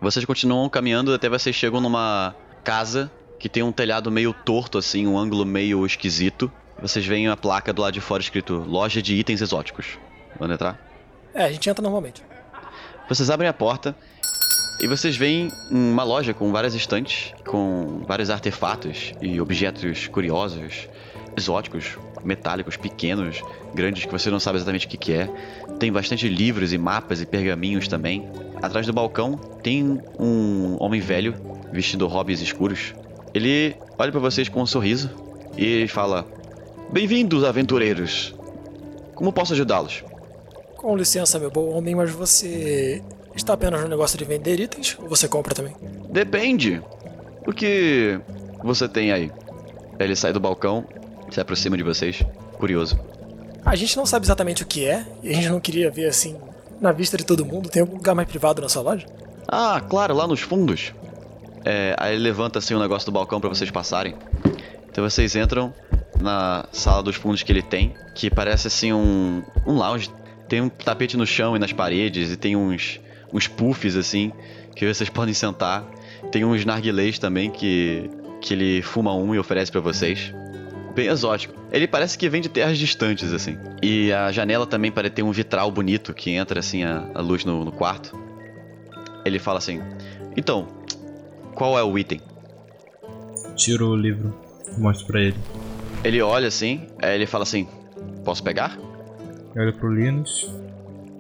[0.01, 2.35] Vocês continuam caminhando até vocês chegam numa
[2.65, 6.51] casa que tem um telhado meio torto, assim, um ângulo meio esquisito.
[6.81, 9.99] Vocês veem a placa do lado de fora escrito Loja de Itens Exóticos.
[10.39, 10.81] Vamos entrar?
[11.33, 12.21] É, a gente entra normalmente.
[13.09, 13.95] Vocês abrem a porta
[14.83, 20.89] e vocês veem uma loja com várias estantes, com vários artefatos e objetos curiosos,
[21.37, 23.41] exóticos, metálicos, pequenos,
[23.73, 25.31] grandes, que você não sabe exatamente o que, que é.
[25.79, 28.29] Tem bastante livros e mapas e pergaminhos também.
[28.61, 31.37] Atrás do balcão tem um homem velho,
[31.73, 32.93] vestindo hobbies escuros.
[33.33, 35.11] Ele olha para vocês com um sorriso
[35.57, 36.27] e fala:
[36.93, 38.35] Bem-vindos, aventureiros!
[39.15, 40.03] Como posso ajudá-los?
[40.77, 43.01] Com licença, meu bom homem, mas você
[43.35, 45.75] está apenas no negócio de vender itens ou você compra também?
[46.11, 46.83] Depende.
[47.47, 48.21] O que
[48.63, 49.31] você tem aí?
[49.99, 50.87] Ele sai do balcão,
[51.31, 52.23] se aproxima de vocês,
[52.59, 52.99] curioso.
[53.65, 56.37] A gente não sabe exatamente o que é e a gente não queria ver assim
[56.81, 57.69] na vista de todo mundo?
[57.69, 59.07] Tem algum lugar mais privado na sua loja?
[59.47, 60.93] Ah, claro, lá nos fundos.
[61.65, 64.17] É, aí ele levanta assim o um negócio do balcão para vocês passarem.
[64.91, 65.73] Então vocês entram
[66.21, 70.11] na sala dos fundos que ele tem, que parece assim um, um lounge.
[70.49, 73.01] Tem um tapete no chão e nas paredes, e tem uns,
[73.33, 74.33] uns puffs assim,
[74.75, 75.85] que vocês podem sentar.
[76.31, 80.33] Tem uns narguilés também que, que ele fuma um e oferece para vocês
[80.95, 81.55] bem exótico.
[81.71, 83.57] Ele parece que vem de terras distantes, assim.
[83.83, 87.45] E a janela também parece ter um vitral bonito que entra, assim, a, a luz
[87.45, 88.19] no, no quarto.
[89.25, 89.81] Ele fala assim:
[90.37, 90.69] Então,
[91.55, 92.21] qual é o item?
[93.57, 94.35] Tiro o livro,
[94.79, 95.37] mostro pra ele.
[96.05, 97.67] Ele olha assim, aí ele fala assim:
[98.25, 98.79] Posso pegar?
[99.57, 100.51] Olha pro Linus,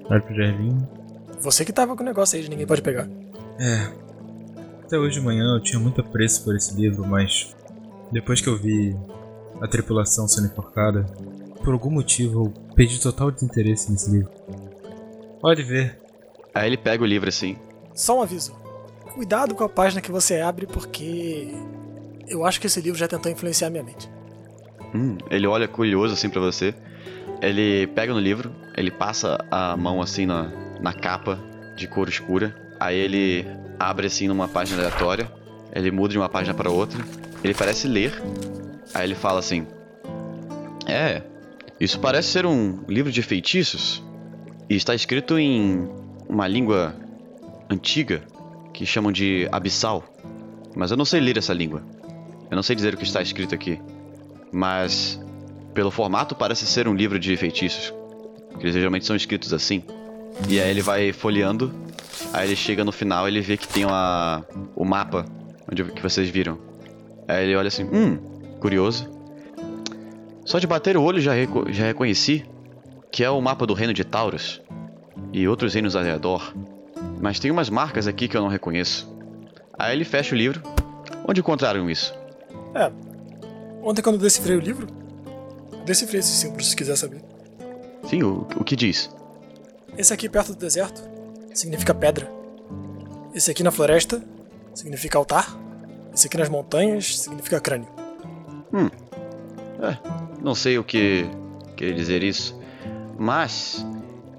[0.08, 0.88] olha pro Jervinho.
[1.42, 3.08] Você que tava com o negócio aí de ninguém pode pegar.
[3.58, 3.88] É.
[4.84, 7.56] Até hoje de manhã eu tinha muito apreço por esse livro, mas
[8.12, 8.96] depois que eu vi
[9.60, 11.04] a tripulação sendo enforcada,
[11.64, 14.30] por algum motivo eu perdi total desinteresse nesse livro.
[15.40, 15.98] Pode ver.
[16.54, 17.56] Aí ele pega o livro assim.
[17.92, 18.54] Só um aviso.
[19.12, 21.52] Cuidado com a página que você abre, porque
[22.28, 24.08] eu acho que esse livro já tentou influenciar minha mente.
[24.94, 26.72] Hum, ele olha curioso assim para você.
[27.40, 31.38] Ele pega no livro, ele passa a mão assim na, na capa
[31.76, 32.54] de cor escura.
[32.78, 33.46] Aí ele
[33.78, 35.30] abre assim numa página aleatória.
[35.74, 37.02] Ele muda de uma página para outra.
[37.42, 38.12] Ele parece ler,
[38.94, 39.66] Aí ele fala assim:
[40.86, 41.22] É,
[41.80, 44.02] isso parece ser um livro de feitiços.
[44.68, 45.88] E está escrito em
[46.28, 46.94] uma língua
[47.68, 48.22] antiga.
[48.72, 50.02] que chamam de abissal.
[50.74, 51.82] Mas eu não sei ler essa língua.
[52.50, 53.78] Eu não sei dizer o que está escrito aqui.
[54.50, 55.20] Mas,
[55.74, 57.92] pelo formato, parece ser um livro de feitiços.
[58.58, 59.82] Que eles geralmente são escritos assim.
[60.48, 61.72] E aí ele vai folheando.
[62.32, 65.24] Aí ele chega no final ele vê que tem uma, o mapa
[65.70, 66.58] onde, que vocês viram.
[67.28, 68.18] Aí ele olha assim: Hum,
[68.60, 69.08] curioso.
[70.44, 72.44] Só de bater o olho já, reco já reconheci
[73.10, 74.60] que é o mapa do reino de Taurus
[75.32, 76.54] e outros reinos ao redor.
[77.20, 79.14] Mas tem umas marcas aqui que eu não reconheço.
[79.78, 80.62] Aí ele fecha o livro.
[81.28, 82.12] Onde encontraram isso?
[82.74, 82.90] É.
[83.82, 84.86] Ontem quando eu decifrei o livro,
[85.84, 87.22] decifrei esses símbolos se quiser saber.
[88.04, 89.10] Sim, o, o que diz?
[89.96, 91.02] Esse aqui perto do deserto
[91.54, 92.30] significa pedra.
[93.34, 94.22] Esse aqui na floresta
[94.74, 95.58] significa altar.
[96.14, 97.88] Esse aqui nas montanhas significa crânio.
[98.72, 98.90] Hum.
[99.82, 99.98] É,
[100.42, 101.26] não sei o que
[101.76, 102.58] quer dizer isso,
[103.18, 103.84] mas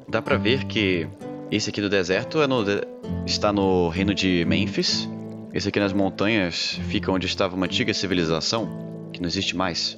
[0.08, 1.08] dá pra ver que
[1.52, 2.82] esse aqui do deserto é no de...
[3.26, 5.08] está no reino de Memphis.
[5.54, 9.98] Esse aqui nas montanhas fica onde estava uma antiga civilização, que não existe mais.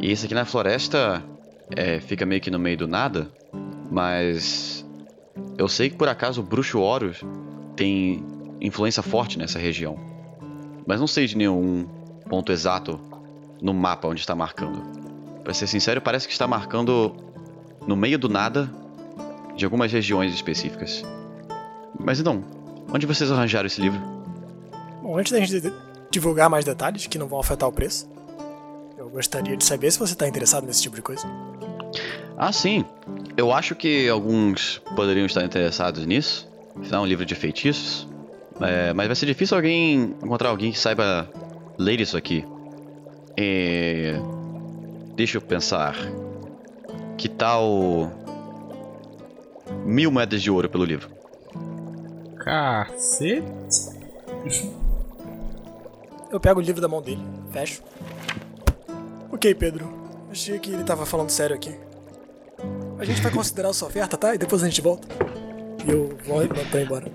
[0.00, 1.22] E esse aqui na floresta
[1.74, 3.30] é, fica meio que no meio do nada,
[3.90, 4.81] mas
[5.58, 7.22] eu sei que por acaso o bruxo Horus
[7.76, 8.24] tem
[8.60, 9.98] influência forte nessa região.
[10.86, 11.86] Mas não sei de nenhum
[12.28, 13.00] ponto exato
[13.60, 14.82] no mapa onde está marcando.
[15.44, 17.14] Para ser sincero, parece que está marcando
[17.86, 18.70] no meio do nada
[19.56, 21.04] de algumas regiões específicas.
[21.98, 22.42] Mas então,
[22.92, 24.00] onde vocês arranjaram esse livro?
[25.02, 25.72] Bom, antes da gente
[26.10, 28.08] divulgar mais detalhes que não vão afetar o preço,
[28.96, 31.26] eu gostaria de saber se você está interessado nesse tipo de coisa.
[32.36, 32.84] Ah, sim.
[33.36, 36.50] Eu acho que alguns poderiam estar interessados nisso.
[36.76, 38.08] Afinal, é um livro de feitiços.
[38.60, 41.28] É, mas vai ser difícil alguém encontrar alguém que saiba
[41.78, 42.44] ler isso aqui.
[43.36, 44.14] É...
[45.16, 45.96] Deixa eu pensar.
[47.16, 48.10] Que tal.
[49.84, 51.08] Mil moedas de ouro pelo livro?
[52.36, 53.92] Cacete.
[56.30, 57.82] Eu pego o livro da mão dele, fecho.
[59.30, 59.90] Ok, Pedro.
[60.30, 61.74] Achei que ele tava falando sério aqui.
[63.02, 64.32] A gente vai considerar a sua oferta, tá?
[64.32, 65.08] E depois a gente volta.
[65.84, 67.06] E eu vou pra ir embora.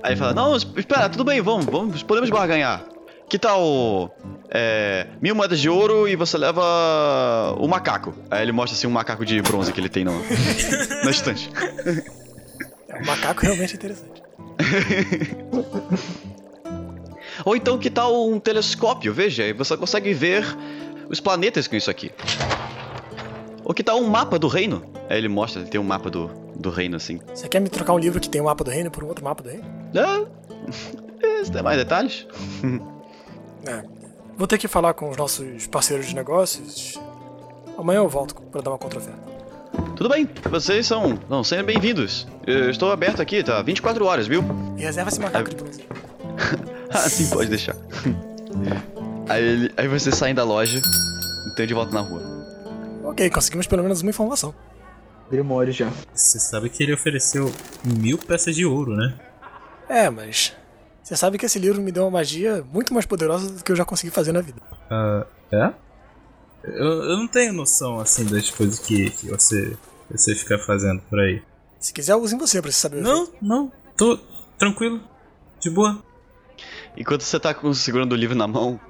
[0.00, 2.84] Aí ele fala, não, espera, tudo bem, vamos, vamos, podemos barganhar.
[3.28, 4.16] Que tal
[4.50, 8.14] é, mil moedas de ouro e você leva o macaco?
[8.30, 10.12] Aí ele mostra assim um macaco de bronze que ele tem no,
[11.04, 11.50] na estante.
[12.88, 14.22] É, o macaco realmente é interessante.
[17.44, 20.46] Ou então que tal um telescópio, veja, você consegue ver
[21.10, 22.12] os planetas com isso aqui.
[23.64, 24.82] Ou que tal um mapa do reino?
[25.08, 27.20] Aí ele mostra, ele tem um mapa do, do reino assim.
[27.34, 29.24] Você quer me trocar um livro que tem um mapa do reino por um outro
[29.24, 29.64] mapa do reino?
[29.94, 32.26] É, tem mais detalhes?
[33.66, 33.82] É,
[34.36, 37.00] vou ter que falar com os nossos parceiros de negócios.
[37.78, 39.18] Amanhã eu volto para dar uma contra-oferta.
[39.96, 42.26] Tudo bem, vocês são, não, sejam bem-vindos.
[42.46, 43.62] Eu estou aberto aqui, tá?
[43.62, 44.44] 24 horas, viu?
[44.76, 45.82] E reserva esse macaco de bronze.
[46.92, 47.74] ah, sim, pode deixar.
[49.30, 50.78] aí, ele, aí vocês saem da loja
[51.46, 52.33] e estão de volta na rua.
[53.04, 54.54] Ok, conseguimos pelo menos uma informação.
[55.30, 55.92] Grimório já.
[56.14, 57.52] Você sabe que ele ofereceu
[57.84, 59.14] mil peças de ouro, né?
[59.88, 60.56] É, mas
[61.02, 63.76] você sabe que esse livro me deu uma magia muito mais poderosa do que eu
[63.76, 64.60] já consegui fazer na vida.
[64.90, 65.74] Uh, é?
[66.64, 69.76] Eu, eu não tenho noção, assim, das coisas que, que você,
[70.10, 71.42] você fica fazendo por aí.
[71.78, 73.02] Se quiser, use em você pra você saber.
[73.02, 73.70] Não, não.
[73.98, 74.18] Tô
[74.58, 75.02] tranquilo.
[75.60, 76.02] De boa.
[76.96, 78.80] Enquanto você tá segurando o livro na mão,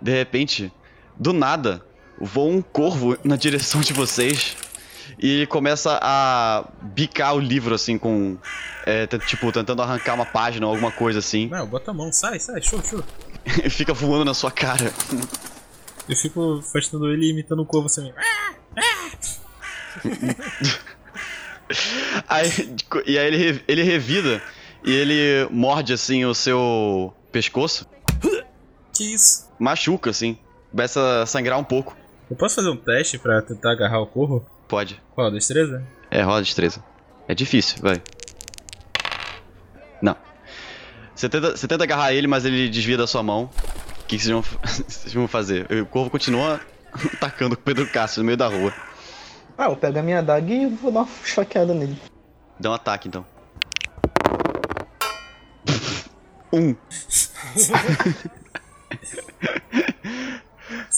[0.00, 0.72] de repente,
[1.16, 1.84] do nada,
[2.22, 4.56] voa um corvo na direção de vocês
[5.18, 8.38] e ele começa a bicar o livro, assim, com.
[8.86, 11.48] É, tipo, tentando arrancar uma página ou alguma coisa assim.
[11.48, 13.02] Não, bota a mão, sai, sai, show, show.
[13.70, 14.92] Fica voando na sua cara.
[16.08, 18.12] Eu fico afastando ele e imitando o corvo assim.
[22.28, 24.42] aí, e aí ele, ele revida
[24.84, 27.86] e ele morde assim o seu pescoço.
[28.92, 29.48] Que isso?
[29.58, 30.36] Machuca, assim.
[30.70, 31.96] Começa a sangrar um pouco.
[32.32, 34.42] Eu posso fazer um teste pra tentar agarrar o corvo?
[34.66, 34.98] Pode.
[35.14, 35.30] Qual?
[35.30, 35.86] Destreza?
[36.10, 36.82] É, rola destreza.
[37.28, 38.00] É difícil, vai.
[40.00, 40.16] Não.
[41.14, 43.50] Você tenta, você tenta agarrar ele, mas ele desvia da sua mão.
[44.00, 45.70] O que, que vocês, vão, vocês vão fazer?
[45.70, 46.58] O corvo continua
[47.12, 48.72] atacando o Pedro Castro no meio da rua.
[49.58, 51.98] Ah, eu pego a minha adaga e vou dar uma esfaqueada nele.
[52.58, 53.26] Dá um ataque então.
[56.50, 56.74] um.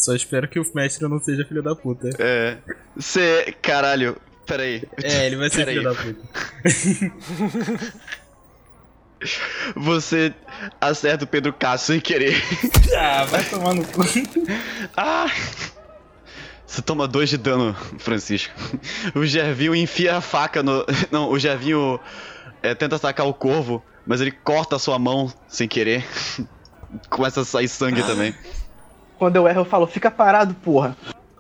[0.05, 2.11] Só espero que o mestre não seja filho da puta.
[2.19, 2.59] É.
[2.95, 3.55] Você.
[3.63, 4.19] Caralho.
[4.45, 4.83] Pera aí.
[5.03, 6.21] É, ele vai ser filho da puta.
[9.75, 10.35] Você
[10.79, 12.35] acerta o Pedro Castro sem querer.
[12.97, 14.03] Ah, vai tomar no cu.
[14.97, 15.27] ah!
[16.67, 18.53] Você toma dois de dano, Francisco.
[19.15, 20.85] O Gervinho enfia a faca no.
[21.11, 21.99] Não, o Gervinho
[22.63, 26.05] é, tenta atacar o corvo, mas ele corta a sua mão sem querer.
[27.09, 28.35] Começa a sair sangue também.
[29.25, 30.95] Quando eu erro, eu falo, fica parado, porra.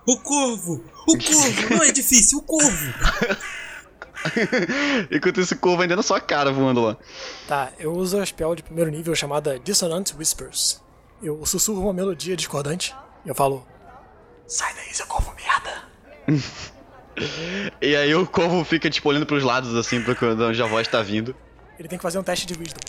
[0.06, 0.82] O corvo!
[1.06, 1.74] O corvo!
[1.76, 2.94] Não é difícil, o corvo!
[5.12, 6.96] Enquanto esse corvo ainda na sua cara voando lá.
[7.46, 10.80] Tá, eu uso a spell de primeiro nível chamada Dissonant Whispers.
[11.22, 13.66] Eu sussurro uma melodia discordante e eu falo:
[14.46, 15.82] Sai daí, seu corvo merda!
[17.82, 20.16] e aí o corvo fica tipo olhando pros lados assim, pra
[20.46, 21.36] onde a voz tá vindo.
[21.78, 22.80] Ele tem que fazer um teste de wisdom.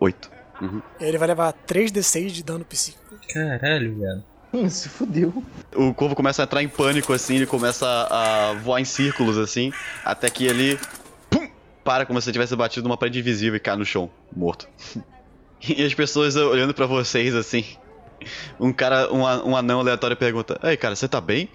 [0.00, 0.35] Oito.
[0.60, 0.82] Uhum.
[0.98, 3.16] E aí ele vai levar 3d6 de dano psíquico.
[3.32, 4.24] Caralho, velho.
[4.52, 5.42] Hum, se fudeu.
[5.74, 9.72] O corvo começa a entrar em pânico, assim, ele começa a voar em círculos, assim,
[10.04, 10.78] até que ele.
[11.28, 11.48] Pum,
[11.84, 14.68] para como se tivesse batido numa parede invisível e cai no chão, morto.
[15.68, 17.64] e as pessoas olhando para vocês, assim.
[18.58, 21.50] Um cara, um, um anão aleatório pergunta: Ei, cara, você tá bem?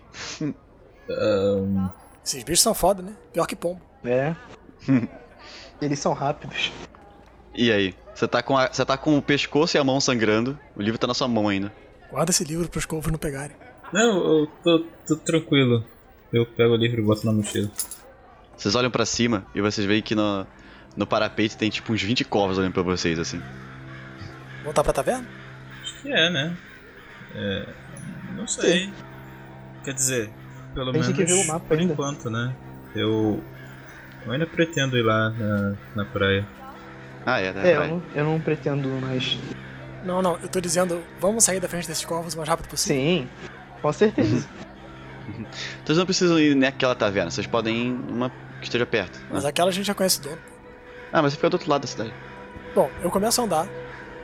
[1.10, 1.90] Um...
[2.24, 3.16] Esses bichos são foda, né?
[3.34, 3.82] Pior que pombo.
[4.04, 4.36] É.
[5.82, 6.72] Eles são rápidos.
[7.56, 7.96] E aí?
[8.14, 10.58] Você tá, com a, você tá com o pescoço e a mão sangrando.
[10.76, 11.72] O livro tá na sua mão ainda.
[12.10, 13.56] Guarda esse livro pros corvos não pegarem.
[13.94, 15.84] Não, eu tô, tô tranquilo.
[16.32, 17.70] Eu pego o livro e boto na mochila.
[18.56, 20.46] Vocês olham para cima e vocês veem que no,
[20.96, 23.42] no parapeito tem tipo uns 20 corvos olhando pra vocês, assim.
[24.64, 25.28] Voltar pra taverna?
[25.82, 26.58] Acho que é, né?
[27.34, 27.66] É.
[28.36, 28.86] Não sei.
[28.86, 28.94] Sim.
[29.84, 30.30] Quer dizer,
[30.76, 31.16] pelo Tem menos.
[31.18, 31.94] que ver o mapa por ainda.
[31.94, 32.54] enquanto, né?
[32.96, 33.42] Eu.
[34.26, 36.46] Eu ainda pretendo ir lá na, na praia.
[37.26, 37.72] Ah, é, né?
[37.72, 39.38] É, eu não, eu não pretendo mais.
[40.04, 42.96] Não, não, eu tô dizendo, vamos sair da frente desses corvos o mais rápido possível.
[43.02, 43.30] Sim,
[43.82, 44.48] com certeza.
[45.86, 49.20] Vocês não precisam ir naquela taverna, vocês podem ir numa que esteja perto.
[49.20, 49.26] né?
[49.32, 50.38] Mas aquela a gente já conhece o dono.
[51.14, 52.14] Ah, mas você fica do outro lado da cidade.
[52.74, 53.68] Bom, eu começo a andar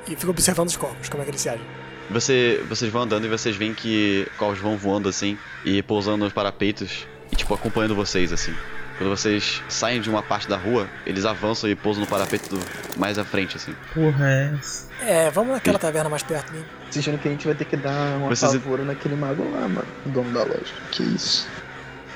[0.07, 1.65] e fico observando os corvos, como é que eles se agem.
[2.09, 6.33] Você, vocês vão andando e vocês veem que corvos vão voando assim e pousando nos
[6.33, 8.53] parapeitos e tipo acompanhando vocês assim.
[8.97, 12.65] Quando vocês saem de uma parte da rua, eles avançam e pousam no parapeito do-
[12.99, 13.75] mais à frente assim.
[13.93, 14.87] Porra, é essa?
[15.01, 16.67] É, vamos naquela taverna mais perto mesmo.
[16.89, 19.87] Exigindo que a gente vai ter que dar uma Vocês- favor naquele mago lá, mano.
[20.05, 20.73] O dono da loja.
[20.91, 21.47] Que isso.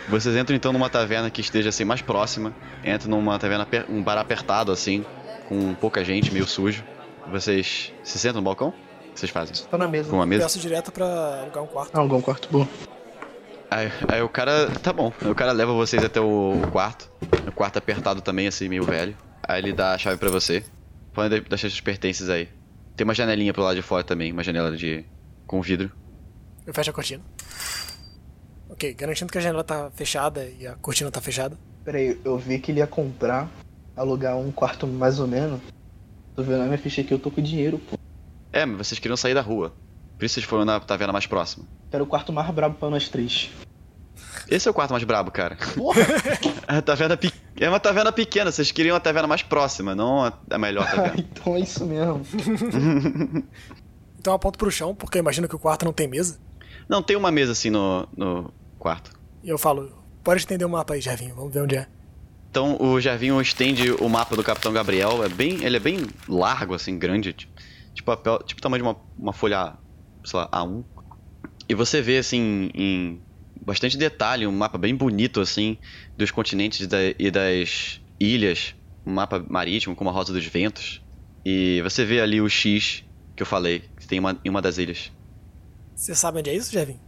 [0.09, 2.51] Vocês entram então numa taverna que esteja assim mais próxima.
[2.83, 5.05] Entram numa taverna, um bar apertado assim,
[5.47, 6.83] com pouca gente, meio sujo.
[7.29, 8.69] Vocês se sentam no balcão?
[8.69, 9.55] O que vocês fazem?
[9.69, 10.09] Tô na mesa.
[10.09, 10.43] Com uma mesa?
[10.43, 11.05] Peço direto pra
[11.41, 11.91] alugar um quarto.
[11.93, 12.67] Ah, algum quarto bom.
[13.71, 14.69] Aí, aí o cara.
[14.83, 15.13] Tá bom.
[15.21, 17.09] Aí o cara leva vocês até o quarto.
[17.47, 19.15] O quarto apertado também, assim, meio velho.
[19.47, 20.63] Aí ele dá a chave pra você.
[21.13, 22.49] Podem de- deixar seus pertences aí.
[22.95, 25.05] Tem uma janelinha pro lado de fora também, uma janela de.
[25.47, 25.91] com vidro.
[26.65, 27.23] Eu fecho a cortina.
[28.69, 31.57] Ok, garantindo que a janela tá fechada e a cortina tá fechada.
[31.83, 33.49] Pera aí, eu vi que ele ia comprar,
[33.95, 35.59] alugar um quarto mais ou menos.
[36.35, 37.97] Tô vendo na minha ficha aqui, eu tô com dinheiro, pô.
[38.53, 39.73] É, mas vocês queriam sair da rua.
[40.21, 41.65] Por isso vocês foram na taverna mais próxima.
[41.89, 43.49] Quero o quarto mais brabo pra nós três.
[44.47, 45.57] Esse é o quarto mais brabo, cara.
[45.75, 45.99] Porra!
[46.67, 47.33] A taverna pe...
[47.59, 51.19] É uma taverna pequena, vocês queriam a taverna mais próxima, não a, melhor Ah, taverna.
[51.31, 52.21] então é isso mesmo.
[54.19, 56.37] Então aponto pro chão, porque eu imagino que o quarto não tem mesa.
[56.87, 59.11] não, tem uma mesa assim no, no quarto.
[59.43, 59.91] E eu falo,
[60.23, 61.87] pode estender o mapa aí, Jervinho, vamos ver onde é.
[62.51, 65.23] Então o Jervinho estende o mapa do Capitão Gabriel.
[65.23, 67.33] É bem, ele é bem largo, assim, grande.
[67.33, 67.53] Tipo,
[67.95, 69.73] tipo papel, tipo o tamanho de uma, uma folha,
[70.23, 70.83] sei lá, A1.
[71.67, 73.21] E você vê, assim, em
[73.65, 75.77] bastante detalhe, um mapa bem bonito, assim,
[76.17, 76.87] dos continentes
[77.19, 78.75] e das ilhas.
[79.05, 81.01] Um mapa marítimo com uma rosa dos ventos.
[81.45, 83.03] E você vê ali o X
[83.35, 85.11] que eu falei, que tem uma, em uma das ilhas.
[85.95, 86.99] Você sabe onde é isso, Jervinho?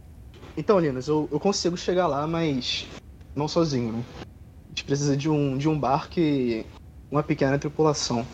[0.56, 2.86] Então, Linus, eu, eu consigo chegar lá, mas
[3.34, 4.04] não sozinho, né?
[4.20, 6.64] A gente precisa de um, de um barco e
[7.10, 8.26] uma pequena tripulação.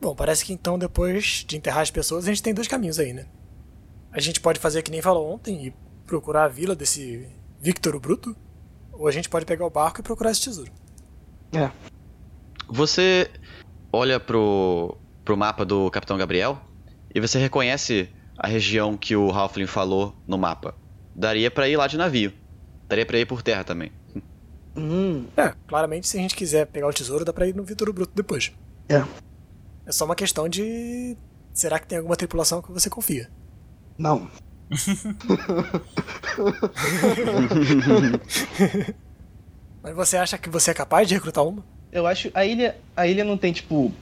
[0.00, 3.12] Bom, parece que então depois de enterrar as pessoas, a gente tem dois caminhos aí,
[3.12, 3.26] né?
[4.12, 5.74] A gente pode fazer que nem falou ontem e
[6.06, 7.28] procurar a vila desse
[7.60, 8.36] Victor o Bruto,
[8.92, 10.70] ou a gente pode pegar o barco e procurar esse tesouro.
[11.54, 11.70] É,
[12.68, 13.30] Você
[13.92, 16.58] olha pro, pro mapa do Capitão Gabriel
[17.14, 18.08] e você reconhece
[18.38, 20.74] a região que o Halfling falou no mapa.
[21.14, 22.32] Daria pra ir lá de navio.
[22.88, 23.92] Daria pra ir por terra também.
[24.76, 27.88] hum, É, claramente se a gente quiser pegar o tesouro, dá pra ir no Victor
[27.88, 28.52] o Bruto depois.
[28.88, 29.02] é.
[29.84, 31.16] É só uma questão de.
[31.52, 33.28] Será que tem alguma tripulação que você confia?
[33.98, 34.28] Não.
[39.82, 41.64] Mas você acha que você é capaz de recrutar uma?
[41.90, 42.30] Eu acho.
[42.34, 42.76] A ilha.
[42.96, 43.92] A ilha não tem, tipo,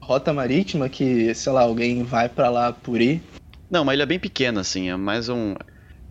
[0.00, 3.22] rota marítima que, sei lá, alguém vai pra lá por ir.
[3.70, 4.88] Não, uma ilha bem pequena, assim.
[4.90, 5.54] É mais um.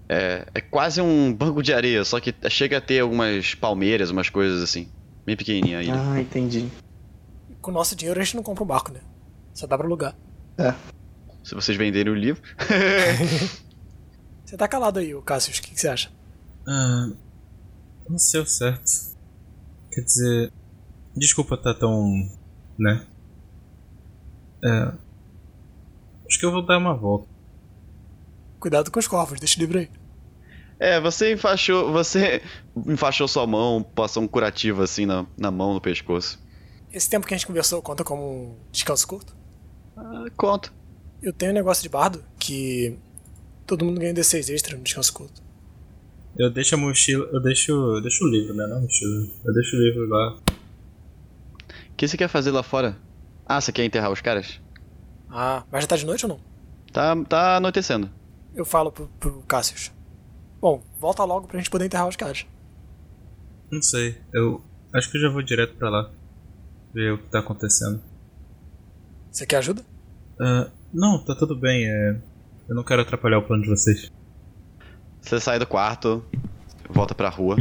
[0.09, 4.29] É, é quase um banco de areia, só que chega a ter algumas palmeiras, umas
[4.29, 4.89] coisas assim.
[5.25, 5.95] Bem pequenininha a ilha.
[5.95, 6.67] Ah, entendi.
[7.61, 8.99] Com o nosso dinheiro a gente não compra um barco, né?
[9.53, 10.13] Só dá pra alugar.
[11.43, 12.41] Se vocês venderem o livro.
[14.45, 16.11] Você tá calado aí, Cassius, o que, que você acha?
[16.67, 17.09] Ah,
[18.07, 18.83] não sei o certo.
[19.91, 20.53] Quer dizer.
[21.15, 22.29] Desculpa estar tão.
[22.77, 23.05] né?
[24.63, 24.93] É.
[26.27, 27.27] Acho que eu vou dar uma volta.
[28.59, 29.89] Cuidado com os corvos, deixa o livro aí.
[30.79, 31.91] É, você enfaixou.
[31.91, 32.41] Você
[32.85, 36.39] enfaixou sua mão, passou um curativo assim na, na mão, no pescoço.
[36.91, 39.35] Esse tempo que a gente conversou conta como um descanso curto?
[39.97, 40.71] Ah, conta.
[41.23, 42.99] Eu tenho um negócio de bardo que
[43.65, 45.41] todo mundo ganha D6 extra no descanso curto.
[46.37, 47.29] Eu deixo a mochila.
[47.31, 47.71] Eu deixo.
[47.71, 48.67] Eu deixo o livro, né?
[48.67, 49.25] Não a mochila.
[49.45, 50.35] Eu deixo o livro lá.
[50.35, 52.97] O que você quer fazer lá fora?
[53.45, 54.59] Ah, você quer enterrar os caras?
[55.29, 56.39] Ah, mas já tá de noite ou não?
[56.91, 58.11] Tá, tá anoitecendo.
[58.53, 59.91] Eu falo pro, pro Cassius.
[60.59, 62.45] Bom, volta logo pra gente poder enterrar os caras.
[63.71, 64.17] Não sei.
[64.33, 64.61] Eu
[64.93, 66.11] acho que eu já vou direto pra lá.
[66.93, 68.01] Ver o que tá acontecendo.
[69.31, 69.81] Você quer ajuda?
[70.39, 71.85] Uh, não, tá tudo bem.
[71.87, 72.15] É...
[72.69, 74.11] Eu não quero atrapalhar o plano de vocês.
[75.21, 76.23] Você sai do quarto,
[76.89, 77.57] volta pra rua.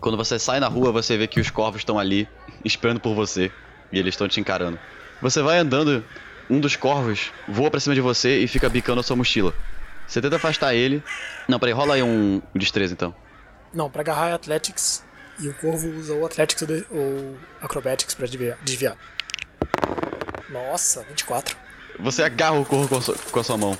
[0.00, 2.28] Quando você sai na rua, você vê que os corvos estão ali,
[2.64, 3.52] esperando por você.
[3.92, 4.78] E eles estão te encarando.
[5.20, 6.04] Você vai andando,
[6.48, 9.52] um dos corvos voa pra cima de você e fica bicando a sua mochila.
[10.06, 11.02] Você tenta afastar ele.
[11.48, 13.14] Não, peraí, rola aí um destreza então.
[13.72, 15.04] Não, pra agarrar é Athletics.
[15.38, 18.96] E o corvo usa ou Athletics ou Acrobatics pra desviar.
[20.50, 21.56] Nossa, 24.
[22.02, 23.72] Você agarra o corvo com a sua, com a sua mão.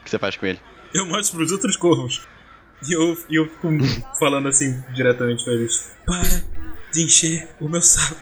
[0.00, 0.60] O que você faz com ele?
[0.92, 2.26] Eu mostro pros outros corvos.
[2.86, 3.68] E eu, eu fico
[4.18, 6.44] falando assim diretamente pra eles: Para
[6.92, 8.20] de encher o meu saco.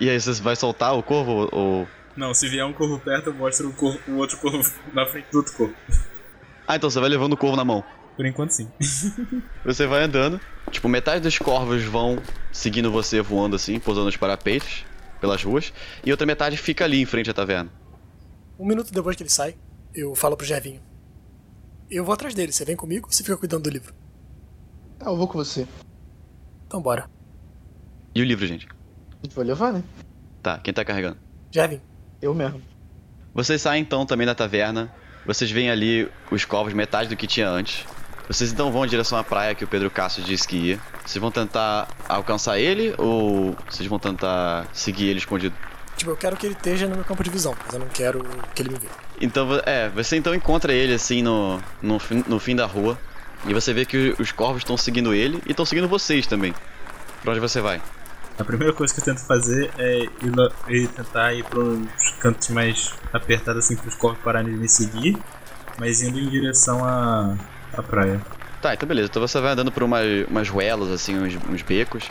[0.00, 1.88] E aí, você vai soltar o corvo ou.
[2.16, 5.26] Não, se vier um corvo perto, eu mostro o, corvo, o outro corvo na frente
[5.30, 5.74] do outro corvo.
[6.66, 7.84] Ah, então você vai levando o corvo na mão.
[8.16, 8.68] Por enquanto, sim.
[9.64, 10.40] você vai andando.
[10.70, 12.18] Tipo, metade dos corvos vão
[12.52, 14.84] seguindo você voando assim, pousando os parapeitos
[15.20, 15.72] pelas ruas.
[16.04, 17.70] E outra metade fica ali em frente à taverna.
[18.58, 19.54] Um minuto depois que ele sai,
[19.94, 20.80] eu falo pro Gervinho.
[21.90, 22.52] Eu vou atrás dele.
[22.52, 23.94] Você vem comigo ou você fica cuidando do livro?
[25.00, 25.66] Ah, eu vou com você.
[26.66, 27.08] Então bora.
[28.14, 28.68] E o livro, gente?
[29.34, 29.82] Vou levar, né?
[30.42, 31.18] Tá, quem tá carregando?
[31.50, 31.80] Gervin.
[32.20, 32.60] Eu mesmo.
[33.32, 34.92] Vocês saem então também da taverna.
[35.24, 37.86] Vocês veem ali os corvos, metade do que tinha antes.
[38.28, 40.80] Vocês então vão em direção à praia que o Pedro Castro disse que ia.
[41.04, 45.54] Vocês vão tentar alcançar ele ou vocês vão tentar seguir ele escondido?
[45.96, 48.22] Tipo, eu quero que ele esteja no meu campo de visão, mas eu não quero
[48.54, 48.92] que ele me veja.
[49.20, 52.98] Então, é, você então encontra ele assim no, no, fim, no fim da rua.
[53.46, 56.54] E você vê que os corvos estão seguindo ele e estão seguindo vocês também.
[57.22, 57.80] Pra onde você vai?
[58.38, 60.32] A primeira coisa que eu tento fazer é ir,
[60.68, 64.68] ir tentar ir para uns cantos mais apertados assim para os corvos pararem de me
[64.68, 65.16] seguir,
[65.78, 67.36] mas indo em direção à,
[67.72, 68.20] à praia.
[68.60, 69.08] Tá, então beleza.
[69.08, 72.04] Então você vai andando por umas, umas ruelas, assim, uns, uns becos.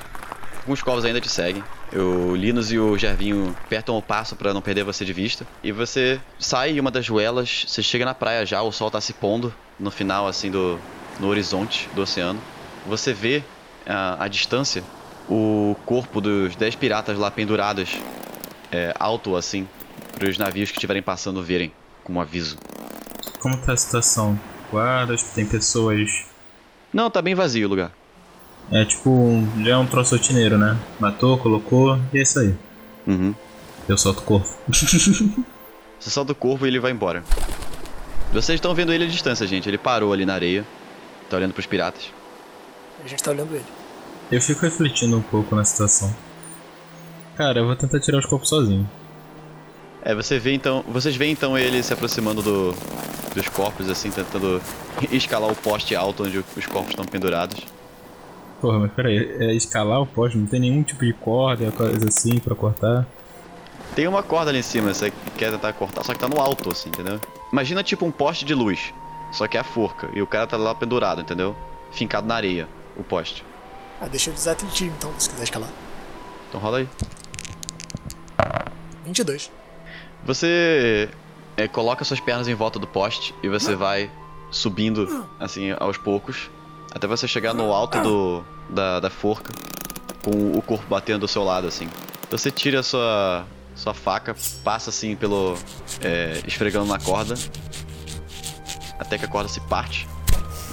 [0.61, 1.63] Alguns corvos ainda te seguem.
[1.93, 5.47] O Linus e o Gervinho apertam o passo para não perder você de vista.
[5.63, 8.99] E você sai em uma das ruelas, você chega na praia já, o sol tá
[8.99, 10.79] se pondo no final, assim, do
[11.19, 12.39] no horizonte do oceano.
[12.85, 13.43] Você vê
[13.85, 14.83] a, a distância
[15.29, 17.99] o corpo dos 10 piratas lá pendurados
[18.71, 19.67] é, alto assim,
[20.13, 21.71] para os navios que estiverem passando verem,
[22.03, 22.57] como aviso.
[23.39, 24.39] Como tá a situação?
[24.71, 26.25] Guardas, tem pessoas.
[26.93, 27.91] Não, tá bem vazio o lugar.
[28.71, 30.77] É tipo, já é um troço rotineiro, né?
[30.99, 32.53] Matou, colocou e é isso aí.
[33.05, 33.33] Uhum.
[33.87, 34.57] Eu solto o corvo.
[35.99, 37.23] Você solta o corvo e ele vai embora.
[38.33, 39.69] Vocês estão vendo ele à distância, gente.
[39.69, 40.65] Ele parou ali na areia.
[41.29, 42.11] Tá olhando pros piratas.
[43.03, 43.65] A gente tá olhando ele.
[44.29, 46.13] Eu fico refletindo um pouco na situação.
[47.35, 48.89] Cara, eu vou tentar tirar os corpos sozinho.
[50.07, 50.85] É, você vê então.
[50.87, 52.73] Vocês veem então ele se aproximando do,
[53.35, 54.61] dos corpos, assim, tentando
[55.11, 57.59] escalar o poste alto onde os corpos estão pendurados.
[58.61, 60.37] Porra, mas peraí, é escalar o poste?
[60.37, 63.05] Não tem nenhum tipo de corda, coisa assim pra cortar?
[63.95, 66.69] Tem uma corda ali em cima, você quer tentar cortar, só que tá no alto,
[66.71, 67.19] assim, entendeu?
[67.51, 68.93] Imagina tipo um poste de luz,
[69.33, 71.53] só que é a forca, e o cara tá lá pendurado, entendeu?
[71.91, 73.43] Fincado na areia, o poste.
[73.99, 75.69] Ah, deixa eu desatletir então, se quiser escalar.
[76.47, 76.89] Então rola aí.
[79.05, 79.51] 22.
[80.27, 81.09] Você
[81.55, 84.11] é, coloca suas pernas em volta do poste e você vai
[84.51, 86.49] subindo, assim, aos poucos,
[86.93, 89.53] até você chegar no alto do, da, da forca,
[90.21, 91.87] com o corpo batendo do seu lado, assim.
[92.29, 95.57] Você tira a sua, sua faca, passa assim pelo.
[96.01, 97.35] É, esfregando na corda,
[98.99, 100.05] até que a corda se parte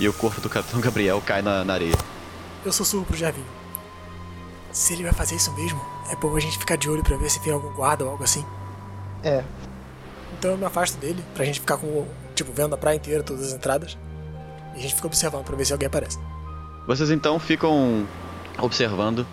[0.01, 1.97] e o corpo do Capitão Gabriel cai na, na areia.
[2.65, 3.47] Eu sussurro pro Javinho.
[4.73, 5.81] Se ele vai fazer isso mesmo,
[6.11, 8.25] é bom a gente ficar de olho pra ver se tem algum guarda ou algo
[8.25, 8.45] assim.
[9.25, 9.43] É.
[10.39, 13.49] Então eu me afasto dele, pra gente ficar com, tipo, vendo a praia inteira, todas
[13.49, 13.97] as entradas.
[14.75, 16.19] E a gente fica observando pra ver se alguém aparece.
[16.87, 18.07] Vocês então ficam
[18.59, 19.27] observando.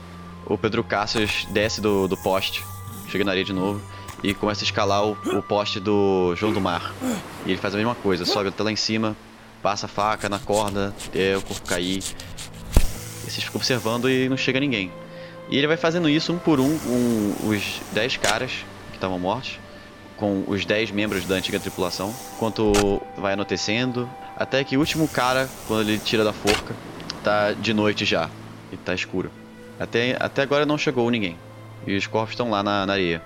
[0.46, 2.64] O Pedro Cassius desce do, do poste,
[3.10, 3.82] chega na areia de novo
[4.24, 6.94] e começa a escalar o, o poste do João do Mar.
[7.46, 9.16] E ele faz a mesma coisa, sobe até lá em cima,
[9.62, 12.00] passa a faca na corda até o corpo cair.
[12.00, 14.92] E vocês ficam observando e não chega ninguém.
[15.50, 18.52] E ele vai fazendo isso um por um, um os 10 caras
[18.92, 19.60] que estavam mortos.
[20.22, 24.08] Com os 10 membros da antiga tripulação, enquanto vai anoitecendo,
[24.38, 26.76] até que o último cara, quando ele tira da forca,
[27.24, 28.30] tá de noite já,
[28.72, 29.32] e tá escuro.
[29.80, 31.36] Até, até agora não chegou ninguém,
[31.88, 33.20] e os corpos estão lá na, na areia.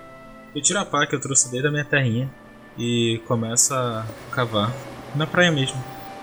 [0.54, 2.32] Eu tiro a pá que eu trouxe desde a minha terrinha
[2.78, 4.72] e começo a cavar,
[5.14, 5.76] na praia mesmo.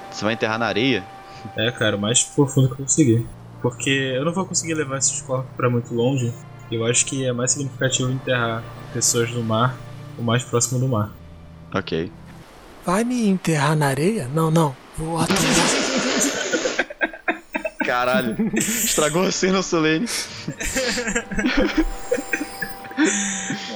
[0.09, 1.03] Você vai enterrar na areia?
[1.55, 3.27] É, cara, o mais profundo que eu conseguir.
[3.61, 6.33] Porque eu não vou conseguir levar esses corpos para muito longe.
[6.71, 9.77] Eu acho que é mais significativo enterrar pessoas no mar,
[10.17, 11.11] o mais próximo do mar.
[11.73, 12.11] Ok.
[12.85, 14.29] Vai me enterrar na areia?
[14.33, 14.75] Não, não.
[14.97, 15.19] Vou.
[17.85, 20.05] Caralho, estragou a cena solene.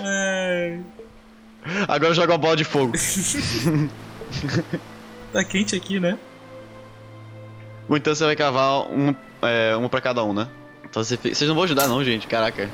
[0.03, 0.79] É...
[1.87, 2.93] Agora joga uma bola de fogo.
[5.33, 6.17] Tá quente aqui, né?
[7.89, 10.47] Então você vai cavar um, é, uma pra cada um, né?
[10.83, 12.27] Então você, vocês não vão ajudar não, gente.
[12.27, 12.69] Caraca.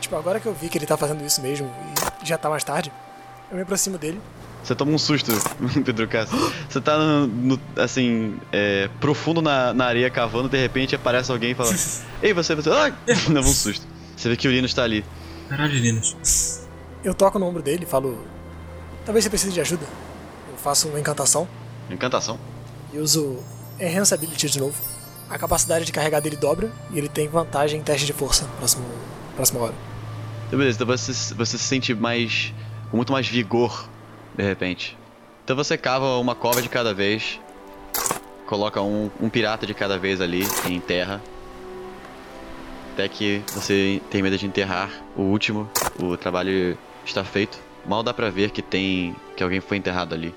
[0.00, 2.64] tipo, agora que eu vi que ele tá fazendo isso mesmo e já tá mais
[2.64, 2.92] tarde,
[3.50, 4.20] eu me aproximo dele.
[4.62, 5.30] Você toma um susto,
[5.84, 6.38] Pedro Castro.
[6.68, 11.50] Você tá, no, no- assim, é, profundo na, na areia cavando, de repente aparece alguém
[11.50, 11.70] e fala:
[12.22, 12.70] Ei, você, você.
[12.72, 12.94] Ai!
[13.28, 13.86] Leva um susto.
[14.16, 15.04] Você vê que o Linus tá ali.
[15.50, 16.60] Caralho, Linus.
[17.04, 18.18] Eu toco no ombro dele e falo:
[19.04, 19.84] Talvez você precise de ajuda.
[20.50, 21.46] Eu faço uma encantação
[21.90, 22.38] Encantação.
[22.92, 23.38] e uso
[23.78, 24.74] Enhance Ability de novo.
[25.28, 28.84] A capacidade de carregar dele dobra e ele tem vantagem em teste de força próximo,
[29.36, 29.74] próxima hora.
[30.54, 32.54] Então, beleza, então você, você se sente mais.
[32.88, 33.88] com muito mais vigor,
[34.36, 34.96] de repente.
[35.42, 37.40] Então você cava uma cova de cada vez,
[38.46, 41.20] coloca um, um pirata de cada vez ali em terra.
[42.92, 47.58] Até que você medo de enterrar o último, o trabalho está feito.
[47.84, 49.16] Mal dá pra ver que tem.
[49.36, 50.32] que alguém foi enterrado ali.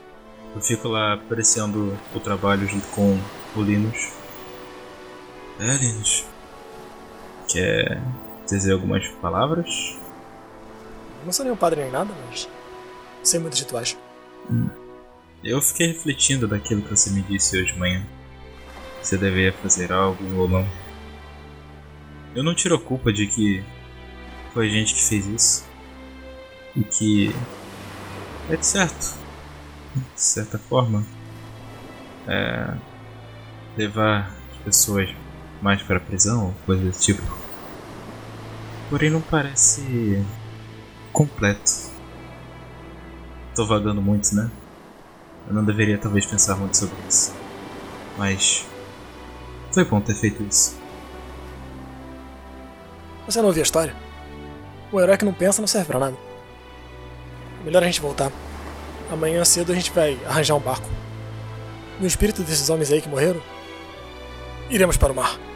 [0.56, 3.20] Eu fico lá apreciando o trabalho junto com
[3.56, 4.14] o Linus.
[5.60, 6.26] É, Linus.
[7.48, 8.02] Quer
[8.48, 10.07] dizer algumas palavras?
[11.28, 12.48] Não sou nenhum padre nem nada, mas
[13.22, 13.98] sei muitos rituais.
[15.44, 18.02] Eu fiquei refletindo daquilo que você me disse hoje de manhã.
[19.04, 20.66] Você deveria fazer algo ou não.
[22.34, 23.62] Eu não tiro a culpa de que
[24.54, 25.66] foi a gente que fez isso.
[26.74, 27.36] E que
[28.50, 29.18] é de certo.
[29.96, 31.06] De certa forma.
[32.26, 32.74] É.
[33.76, 35.10] Levar as pessoas
[35.62, 37.38] mais para a prisão ou coisa desse tipo.
[38.90, 40.26] Porém não parece
[41.18, 41.72] completo.
[43.56, 44.52] Tô vagando muito, né?
[45.48, 47.34] Eu não deveria talvez pensar muito sobre isso.
[48.16, 48.64] Mas.
[49.72, 50.78] Foi bom ter feito isso.
[53.26, 53.96] Você não ouviu a história?
[54.92, 56.16] O herói que não pensa não serve pra nada.
[57.66, 58.32] Melhor a gente voltar.
[59.12, 60.88] Amanhã cedo a gente vai arranjar um barco.
[62.00, 63.42] No espírito desses homens aí que morreram,
[64.70, 65.47] iremos para o mar.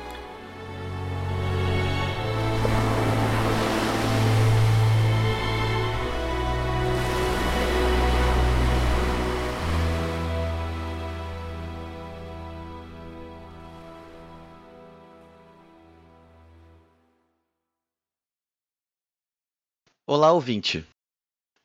[20.14, 20.86] Olá, ouvinte.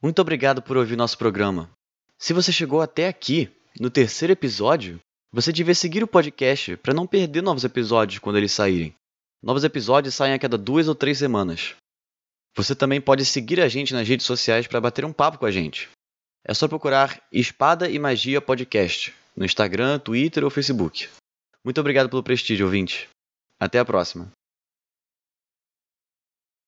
[0.01, 1.69] Muito obrigado por ouvir nosso programa.
[2.17, 5.01] Se você chegou até aqui, no terceiro episódio,
[5.33, 8.95] você devia seguir o podcast para não perder novos episódios quando eles saírem.
[9.43, 11.75] Novos episódios saem a cada duas ou três semanas.
[12.55, 15.51] Você também pode seguir a gente nas redes sociais para bater um papo com a
[15.51, 15.89] gente.
[16.45, 21.09] É só procurar Espada e Magia Podcast no Instagram, Twitter ou Facebook.
[21.65, 23.09] Muito obrigado pelo prestígio, ouvinte.
[23.59, 24.31] Até a próxima.